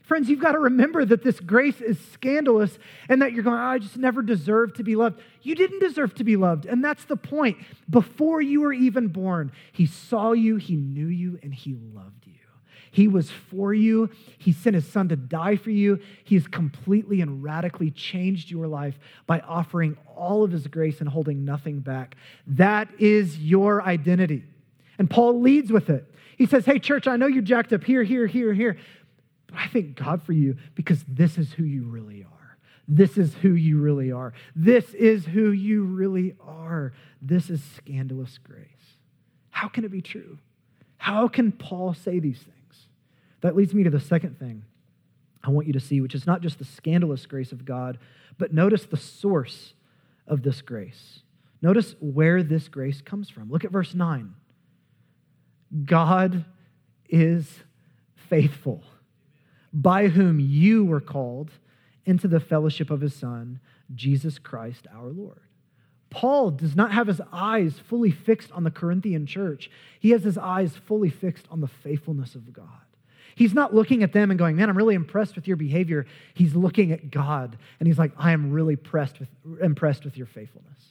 [0.03, 3.63] Friends, you've got to remember that this grace is scandalous and that you're going, oh,
[3.63, 5.21] I just never deserved to be loved.
[5.41, 6.65] You didn't deserve to be loved.
[6.65, 7.57] And that's the point.
[7.89, 12.33] Before you were even born, He saw you, He knew you, and He loved you.
[12.91, 14.09] He was for you.
[14.37, 15.99] He sent His Son to die for you.
[16.25, 21.07] He has completely and radically changed your life by offering all of His grace and
[21.07, 22.17] holding nothing back.
[22.45, 24.43] That is your identity.
[24.99, 26.13] And Paul leads with it.
[26.37, 28.77] He says, Hey, church, I know you're jacked up here, here, here, here.
[29.53, 32.57] But I thank God for you because this is who you really are.
[32.87, 34.33] This is who you really are.
[34.55, 36.91] This is who you really are.
[37.21, 38.67] This is scandalous grace.
[39.51, 40.39] How can it be true?
[40.97, 42.87] How can Paul say these things?
[43.41, 44.63] That leads me to the second thing
[45.43, 47.99] I want you to see, which is not just the scandalous grace of God,
[48.37, 49.73] but notice the source
[50.25, 51.19] of this grace.
[51.61, 53.51] Notice where this grace comes from.
[53.51, 54.33] Look at verse 9.
[55.85, 56.45] God
[57.07, 57.59] is
[58.29, 58.83] faithful
[59.73, 61.51] by whom you were called
[62.05, 63.59] into the fellowship of his Son,
[63.93, 65.39] Jesus Christ our Lord.
[66.09, 70.37] Paul does not have his eyes fully fixed on the Corinthian church, he has his
[70.37, 72.67] eyes fully fixed on the faithfulness of God.
[73.35, 76.05] He's not looking at them and going, Man, I'm really impressed with your behavior.
[76.35, 80.27] He's looking at God and he's like, I am really impressed with, impressed with your
[80.27, 80.83] faithfulness.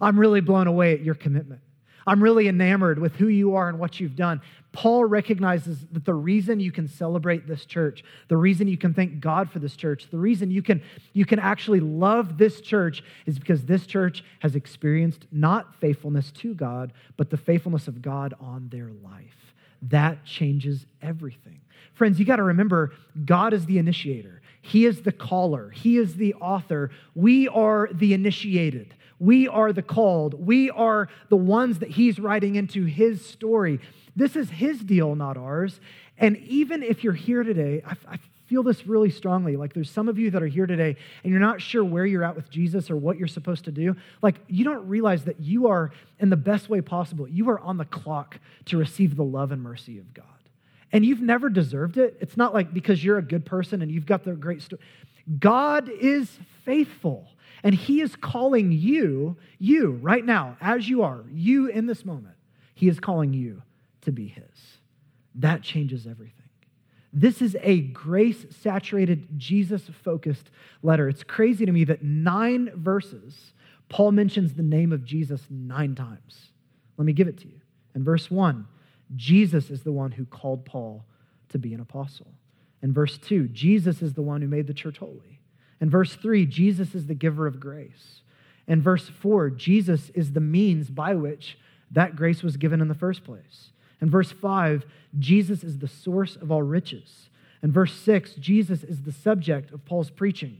[0.00, 1.62] I'm really blown away at your commitment.
[2.06, 4.40] I'm really enamored with who you are and what you've done.
[4.72, 9.20] Paul recognizes that the reason you can celebrate this church, the reason you can thank
[9.20, 10.82] God for this church, the reason you can,
[11.14, 16.54] you can actually love this church is because this church has experienced not faithfulness to
[16.54, 19.54] God, but the faithfulness of God on their life.
[19.82, 21.60] That changes everything.
[21.94, 22.92] Friends, you got to remember
[23.24, 24.42] God is the initiator.
[24.60, 25.70] He is the caller.
[25.70, 26.90] He is the author.
[27.14, 28.94] We are the initiated.
[29.18, 30.34] We are the called.
[30.34, 33.80] We are the ones that he's writing into his story.
[34.14, 35.80] This is his deal, not ours.
[36.18, 39.56] And even if you're here today, I, I feel this really strongly.
[39.56, 42.24] Like there's some of you that are here today and you're not sure where you're
[42.24, 43.96] at with Jesus or what you're supposed to do.
[44.22, 47.76] Like you don't realize that you are, in the best way possible, you are on
[47.76, 50.24] the clock to receive the love and mercy of God.
[50.92, 52.16] And you've never deserved it.
[52.20, 54.80] It's not like because you're a good person and you've got the great story.
[55.38, 57.28] God is faithful.
[57.62, 62.36] And He is calling you, you right now, as you are, you in this moment,
[62.74, 63.62] He is calling you
[64.02, 64.78] to be His.
[65.34, 66.32] That changes everything.
[67.12, 70.50] This is a grace saturated, Jesus focused
[70.82, 71.08] letter.
[71.08, 73.52] It's crazy to me that nine verses,
[73.88, 76.50] Paul mentions the name of Jesus nine times.
[76.98, 77.60] Let me give it to you.
[77.94, 78.66] In verse one,
[79.14, 81.04] Jesus is the one who called Paul
[81.50, 82.26] to be an apostle.
[82.82, 85.35] In verse 2, Jesus is the one who made the church holy.
[85.80, 88.20] In verse 3, Jesus is the giver of grace.
[88.66, 91.58] In verse 4, Jesus is the means by which
[91.90, 93.70] that grace was given in the first place.
[94.00, 94.84] In verse 5,
[95.18, 97.28] Jesus is the source of all riches.
[97.62, 100.58] In verse 6, Jesus is the subject of Paul's preaching.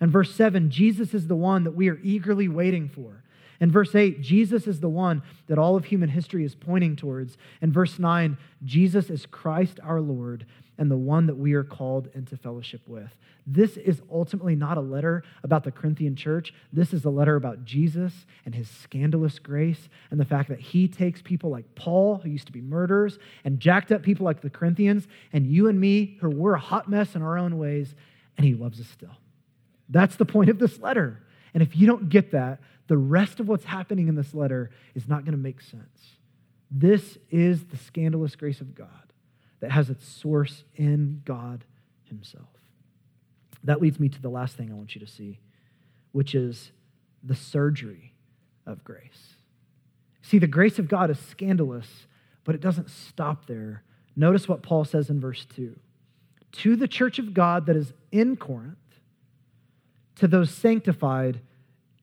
[0.00, 3.22] In verse 7, Jesus is the one that we are eagerly waiting for.
[3.60, 7.36] In verse 8, Jesus is the one that all of human history is pointing towards.
[7.60, 10.46] In verse 9, Jesus is Christ our Lord
[10.78, 13.10] and the one that we are called into fellowship with.
[13.46, 16.54] This is ultimately not a letter about the Corinthian church.
[16.72, 18.12] This is a letter about Jesus
[18.44, 22.46] and his scandalous grace and the fact that he takes people like Paul, who used
[22.46, 26.30] to be murderers, and jacked up people like the Corinthians, and you and me, who
[26.30, 27.94] were a hot mess in our own ways,
[28.36, 29.16] and he loves us still.
[29.88, 31.22] That's the point of this letter.
[31.54, 35.08] And if you don't get that, the rest of what's happening in this letter is
[35.08, 36.16] not going to make sense.
[36.70, 39.07] This is the scandalous grace of God
[39.60, 41.64] that has its source in God
[42.04, 42.48] Himself.
[43.64, 45.40] That leads me to the last thing I want you to see,
[46.12, 46.70] which is
[47.22, 48.14] the surgery
[48.66, 49.34] of grace.
[50.22, 52.06] See, the grace of God is scandalous,
[52.44, 53.82] but it doesn't stop there.
[54.14, 55.74] Notice what Paul says in verse 2
[56.52, 58.76] To the church of God that is in Corinth,
[60.16, 61.40] to those sanctified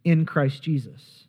[0.04, 1.26] in Christ Jesus,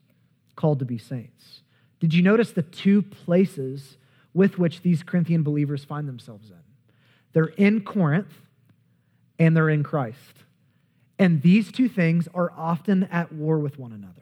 [0.54, 1.62] called to be saints.
[2.00, 3.96] Did you notice the two places
[4.36, 6.58] with which these Corinthian believers find themselves in.
[7.32, 8.34] They're in Corinth
[9.38, 10.44] and they're in Christ.
[11.18, 14.12] And these two things are often at war with one another.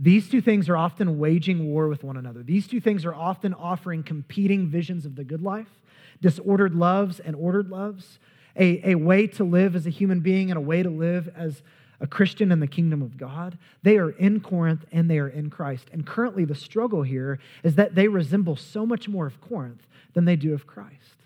[0.00, 2.42] These two things are often waging war with one another.
[2.42, 5.80] These two things are often offering competing visions of the good life,
[6.20, 8.18] disordered loves and ordered loves,
[8.56, 11.62] a, a way to live as a human being and a way to live as
[12.00, 13.58] a Christian in the kingdom of God.
[13.82, 15.88] They are in Corinth and they are in Christ.
[15.92, 20.24] And currently, the struggle here is that they resemble so much more of Corinth than
[20.24, 21.16] they do of Christ.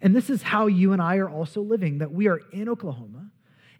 [0.00, 3.30] And this is how you and I are also living that we are in Oklahoma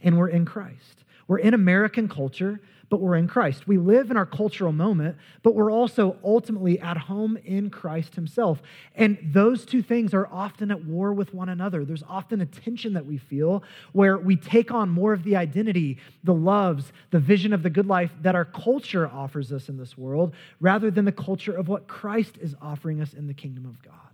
[0.03, 1.05] and we're in Christ.
[1.27, 2.61] We're in American culture
[2.91, 3.67] but we're in Christ.
[3.67, 8.63] We live in our cultural moment, but we're also ultimately at home in Christ Himself.
[8.95, 11.85] And those two things are often at war with one another.
[11.85, 13.63] There's often a tension that we feel
[13.93, 17.87] where we take on more of the identity, the loves, the vision of the good
[17.87, 21.89] life that our culture offers us in this world, rather than the culture of what
[21.89, 24.08] Christ is offering us in the kingdom of God.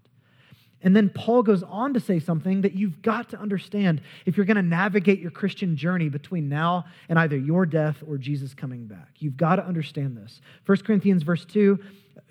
[0.84, 4.46] And then Paul goes on to say something that you've got to understand if you're
[4.46, 8.86] going to navigate your Christian journey between now and either your death or Jesus coming
[8.86, 9.14] back.
[9.18, 10.42] You've got to understand this.
[10.66, 11.80] 1 Corinthians verse 2,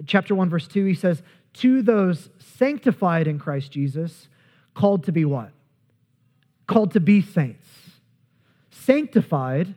[0.05, 1.23] chapter 1 verse 2, he says,
[1.53, 4.29] "To those sanctified in Christ Jesus,
[4.75, 5.51] called to be what?
[6.67, 7.67] Called to be saints.
[8.69, 9.73] Sanctified,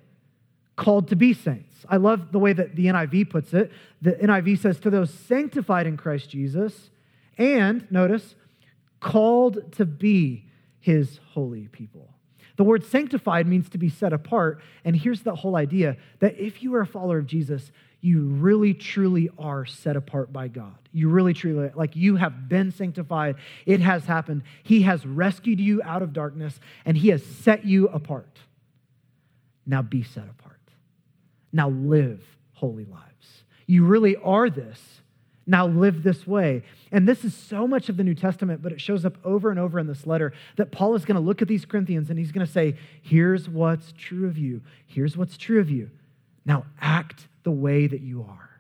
[0.76, 3.72] called to be saints." I love the way that the NIV puts it.
[4.02, 6.90] The NIV says, "To those sanctified in Christ Jesus,
[7.38, 8.34] and notice,
[9.00, 10.46] called to be
[10.78, 12.08] his holy people.
[12.56, 14.60] The word sanctified means to be set apart.
[14.84, 17.70] And here's the whole idea that if you are a follower of Jesus,
[18.00, 20.76] you really truly are set apart by God.
[20.92, 23.36] You really truly, like you have been sanctified.
[23.66, 24.42] It has happened.
[24.62, 28.38] He has rescued you out of darkness and He has set you apart.
[29.66, 30.60] Now be set apart.
[31.52, 33.42] Now live holy lives.
[33.66, 35.00] You really are this
[35.46, 36.62] Now live this way.
[36.90, 39.60] And this is so much of the New Testament, but it shows up over and
[39.60, 42.32] over in this letter that Paul is going to look at these Corinthians and he's
[42.32, 44.62] going to say, Here's what's true of you.
[44.86, 45.90] Here's what's true of you.
[46.44, 48.50] Now act the way that you are.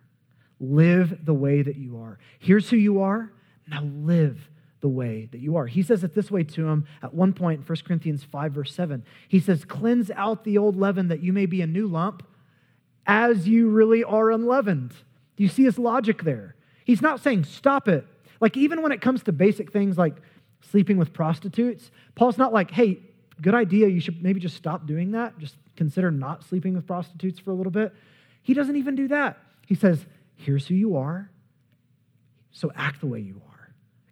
[0.60, 2.18] Live the way that you are.
[2.38, 3.32] Here's who you are.
[3.66, 4.48] Now live
[4.80, 5.66] the way that you are.
[5.66, 8.74] He says it this way to him at one point in 1 Corinthians 5, verse
[8.74, 9.04] 7.
[9.28, 12.26] He says, Cleanse out the old leaven that you may be a new lump
[13.06, 14.92] as you really are unleavened.
[15.36, 16.55] Do you see his logic there?
[16.86, 18.06] He's not saying stop it.
[18.40, 20.14] Like, even when it comes to basic things like
[20.70, 23.00] sleeping with prostitutes, Paul's not like, hey,
[23.42, 25.36] good idea, you should maybe just stop doing that.
[25.36, 27.92] Just consider not sleeping with prostitutes for a little bit.
[28.42, 29.36] He doesn't even do that.
[29.66, 30.06] He says,
[30.36, 31.28] here's who you are,
[32.52, 33.55] so act the way you are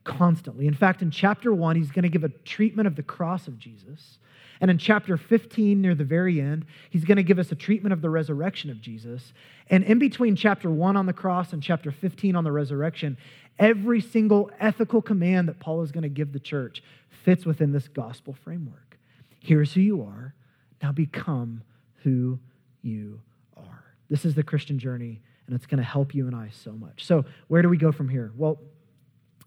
[0.04, 0.66] constantly.
[0.66, 3.58] In fact, in chapter one, he's going to give a treatment of the cross of
[3.58, 4.18] Jesus.
[4.60, 7.92] And in chapter 15, near the very end, he's going to give us a treatment
[7.92, 9.32] of the resurrection of Jesus.
[9.68, 13.16] And in between chapter 1 on the cross and chapter 15 on the resurrection,
[13.58, 16.82] every single ethical command that Paul is going to give the church
[17.24, 18.98] fits within this gospel framework.
[19.40, 20.34] Here's who you are.
[20.82, 21.62] Now become
[22.02, 22.38] who
[22.82, 23.20] you
[23.56, 23.84] are.
[24.08, 27.04] This is the Christian journey, and it's going to help you and I so much.
[27.04, 28.32] So, where do we go from here?
[28.36, 28.58] Well,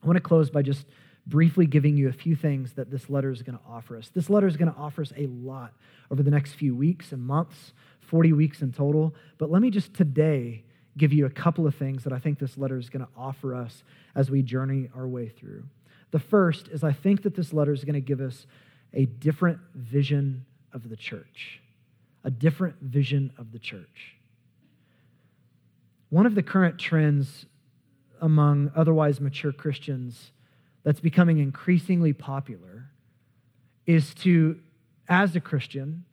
[0.01, 0.85] I want to close by just
[1.25, 4.09] briefly giving you a few things that this letter is going to offer us.
[4.13, 5.73] This letter is going to offer us a lot
[6.09, 9.13] over the next few weeks and months, 40 weeks in total.
[9.37, 10.63] But let me just today
[10.97, 13.53] give you a couple of things that I think this letter is going to offer
[13.53, 13.83] us
[14.15, 15.65] as we journey our way through.
[16.11, 18.47] The first is I think that this letter is going to give us
[18.93, 21.59] a different vision of the church,
[22.23, 24.15] a different vision of the church.
[26.09, 27.45] One of the current trends
[28.22, 30.32] among otherwise mature Christians
[30.84, 32.91] that's becoming increasingly popular
[33.86, 34.59] is to,
[35.09, 36.05] as a Christian,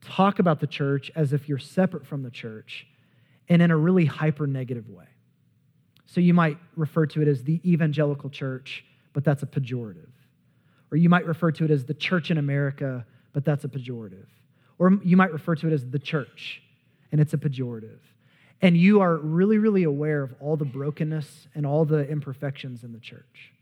[0.00, 2.86] talk about the church as if you're separate from the church
[3.48, 5.06] and in a really hyper negative way.
[6.06, 10.10] So you might refer to it as the evangelical church, but that's a pejorative.
[10.90, 14.26] Or you might refer to it as the church in America, but that's a pejorative.
[14.78, 16.62] Or you might refer to it as the church,
[17.12, 18.00] and it's a pejorative.
[18.62, 22.92] And you are really, really aware of all the brokenness and all the imperfections in
[22.92, 23.52] the church.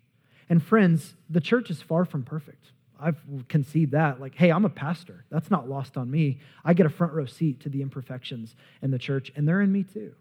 [0.50, 2.66] And friends, the church is far from perfect.
[3.00, 4.20] I've concede that.
[4.20, 5.24] Like, hey, I'm a pastor.
[5.30, 6.40] That's not lost on me.
[6.64, 9.72] I get a front row seat to the imperfections in the church, and they're in
[9.72, 10.12] me too.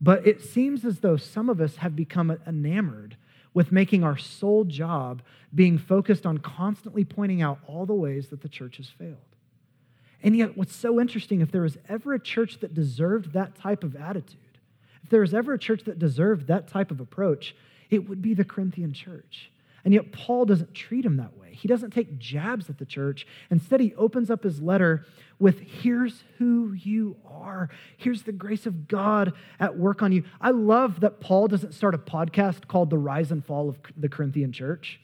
[0.00, 3.16] But it seems as though some of us have become enamored
[3.52, 5.22] with making our sole job
[5.52, 9.16] being focused on constantly pointing out all the ways that the church has failed.
[10.22, 13.82] And yet, what's so interesting, if there was ever a church that deserved that type
[13.82, 14.36] of attitude,
[15.02, 17.54] if there was ever a church that deserved that type of approach,
[17.88, 19.50] it would be the Corinthian church.
[19.84, 21.54] And yet, Paul doesn't treat him that way.
[21.54, 23.26] He doesn't take jabs at the church.
[23.50, 25.06] Instead, he opens up his letter
[25.38, 27.70] with here's who you are.
[27.96, 30.24] Here's the grace of God at work on you.
[30.40, 34.08] I love that Paul doesn't start a podcast called The Rise and Fall of the
[34.08, 35.00] Corinthian Church.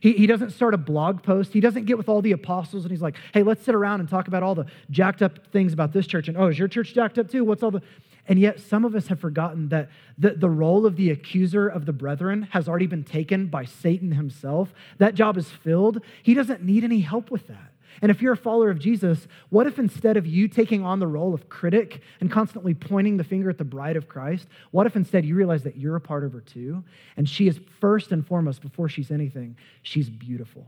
[0.00, 1.52] He, he doesn't start a blog post.
[1.52, 4.08] He doesn't get with all the apostles and he's like, hey, let's sit around and
[4.08, 6.28] talk about all the jacked up things about this church.
[6.28, 7.44] And oh, is your church jacked up too?
[7.44, 7.82] What's all the.
[8.26, 11.84] And yet, some of us have forgotten that the, the role of the accuser of
[11.86, 14.72] the brethren has already been taken by Satan himself.
[14.98, 16.02] That job is filled.
[16.22, 17.69] He doesn't need any help with that.
[18.02, 21.06] And if you're a follower of Jesus, what if instead of you taking on the
[21.06, 24.96] role of critic and constantly pointing the finger at the bride of Christ, what if
[24.96, 26.82] instead you realize that you're a part of her too?
[27.16, 30.66] And she is first and foremost, before she's anything, she's beautiful.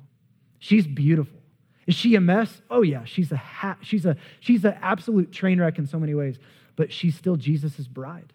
[0.59, 1.39] She's beautiful.
[1.87, 2.61] Is she a mess?
[2.71, 6.15] Oh yeah, she's a ha- she's a she's an absolute train wreck in so many
[6.15, 6.39] ways,
[6.77, 8.33] but she's still Jesus' bride,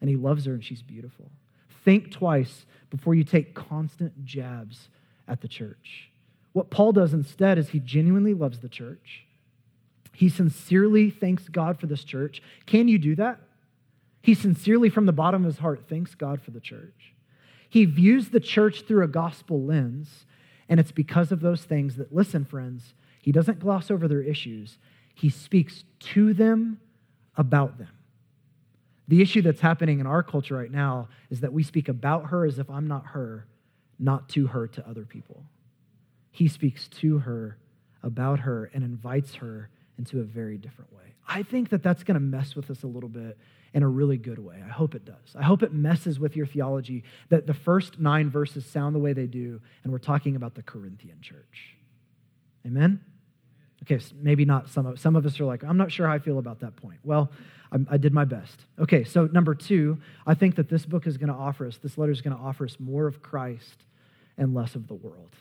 [0.00, 1.30] and he loves her and she's beautiful.
[1.84, 4.88] Think twice before you take constant jabs
[5.28, 6.10] at the church.
[6.52, 9.24] What Paul does instead is he genuinely loves the church.
[10.12, 12.42] He sincerely thanks God for this church.
[12.66, 13.38] Can you do that?
[14.22, 17.14] He sincerely, from the bottom of his heart, thanks God for the church.
[17.68, 20.26] He views the church through a gospel lens,
[20.68, 24.78] and it's because of those things that, listen, friends, he doesn't gloss over their issues.
[25.14, 26.80] He speaks to them
[27.36, 27.92] about them.
[29.06, 32.44] The issue that's happening in our culture right now is that we speak about her
[32.44, 33.46] as if I'm not her,
[33.98, 35.44] not to her to other people
[36.38, 37.58] he speaks to her,
[38.04, 39.68] about her, and invites her
[39.98, 41.14] into a very different way.
[41.26, 43.36] I think that that's going to mess with us a little bit
[43.74, 44.62] in a really good way.
[44.64, 45.34] I hope it does.
[45.36, 49.14] I hope it messes with your theology that the first nine verses sound the way
[49.14, 51.74] they do, and we're talking about the Corinthian church.
[52.64, 53.00] Amen?
[53.82, 56.14] Okay, so maybe not some of, some of us are like, I'm not sure how
[56.14, 57.00] I feel about that point.
[57.02, 57.32] Well,
[57.72, 58.60] I, I did my best.
[58.78, 61.98] Okay, so number two, I think that this book is going to offer us, this
[61.98, 63.84] letter is going to offer us more of Christ
[64.36, 65.34] and less of the world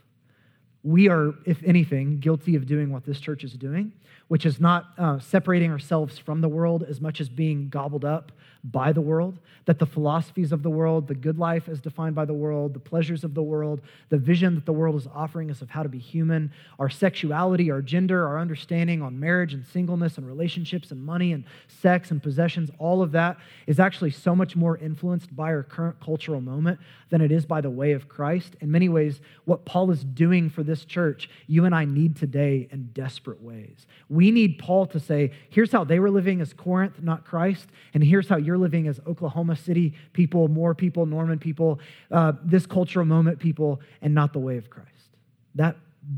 [0.88, 3.92] we are, if anything, guilty of doing what this church is doing,
[4.28, 8.32] which is not uh, separating ourselves from the world as much as being gobbled up
[8.64, 12.26] by the world, that the philosophies of the world, the good life as defined by
[12.26, 15.62] the world, the pleasures of the world, the vision that the world is offering us
[15.62, 20.18] of how to be human, our sexuality, our gender, our understanding on marriage and singleness
[20.18, 24.56] and relationships and money and sex and possessions, all of that is actually so much
[24.56, 28.56] more influenced by our current cultural moment than it is by the way of Christ.
[28.60, 32.68] In many ways, what Paul is doing for this church, you and I need today
[32.72, 33.86] in desperate ways.
[34.18, 38.04] We need Paul to say, here's how they were living as Corinth, not Christ, and
[38.04, 43.06] here's how you're living as Oklahoma City people, Moore people, Norman people, uh, this cultural
[43.06, 44.90] moment people, and not the way of Christ.
[45.54, 45.76] That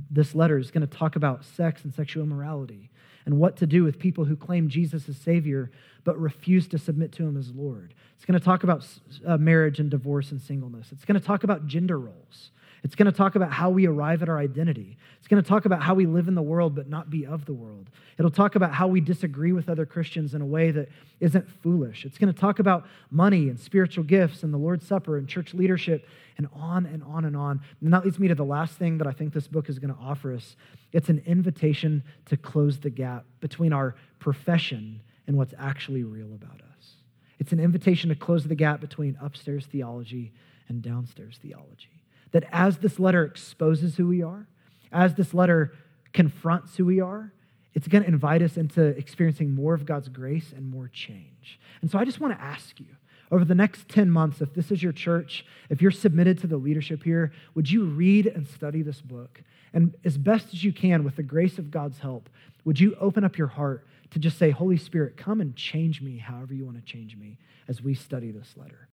[0.10, 2.90] this letter is going to talk about sex and sexual immorality
[3.26, 5.70] and what to do with people who claim Jesus as Savior
[6.06, 7.94] but refuse to submit to Him as Lord.
[8.16, 8.88] It's going to talk about
[9.28, 10.94] uh, marriage and divorce and singleness.
[10.94, 12.52] It's going to talk about gender roles.
[12.84, 14.98] It's going to talk about how we arrive at our identity.
[15.18, 17.46] It's going to talk about how we live in the world but not be of
[17.46, 17.90] the world.
[18.18, 22.06] It'll talk about how we disagree with other Christians in a way that isn't foolish.
[22.06, 25.54] It's going to talk about money and spiritual gifts and the Lord's Supper and church
[25.54, 26.08] leadership
[26.38, 27.62] and on and on and on.
[27.82, 29.94] And that leads me to the last thing that I think this book is going
[29.94, 30.56] to offer us
[30.92, 36.62] it's an invitation to close the gap between our profession and what's actually real about
[36.62, 36.96] us.
[37.38, 40.34] It's an invitation to close the gap between upstairs theology
[40.68, 41.99] and downstairs theology
[42.32, 44.48] that as this letter exposes who we are,
[44.92, 45.74] as this letter
[46.14, 47.32] confronts who we are,
[47.74, 51.60] it's going to invite us into experiencing more of God's grace and more change.
[51.82, 52.88] And so I just want to ask you
[53.32, 56.58] over the next 10 months, if this is your church, if you're submitted to the
[56.58, 59.44] leadership here, would you read and study this book?
[59.72, 62.28] And as best as you can, with the grace of God's help,
[62.66, 66.18] would you open up your heart to just say, Holy Spirit, come and change me
[66.18, 68.88] however you want to change me as we study this letter?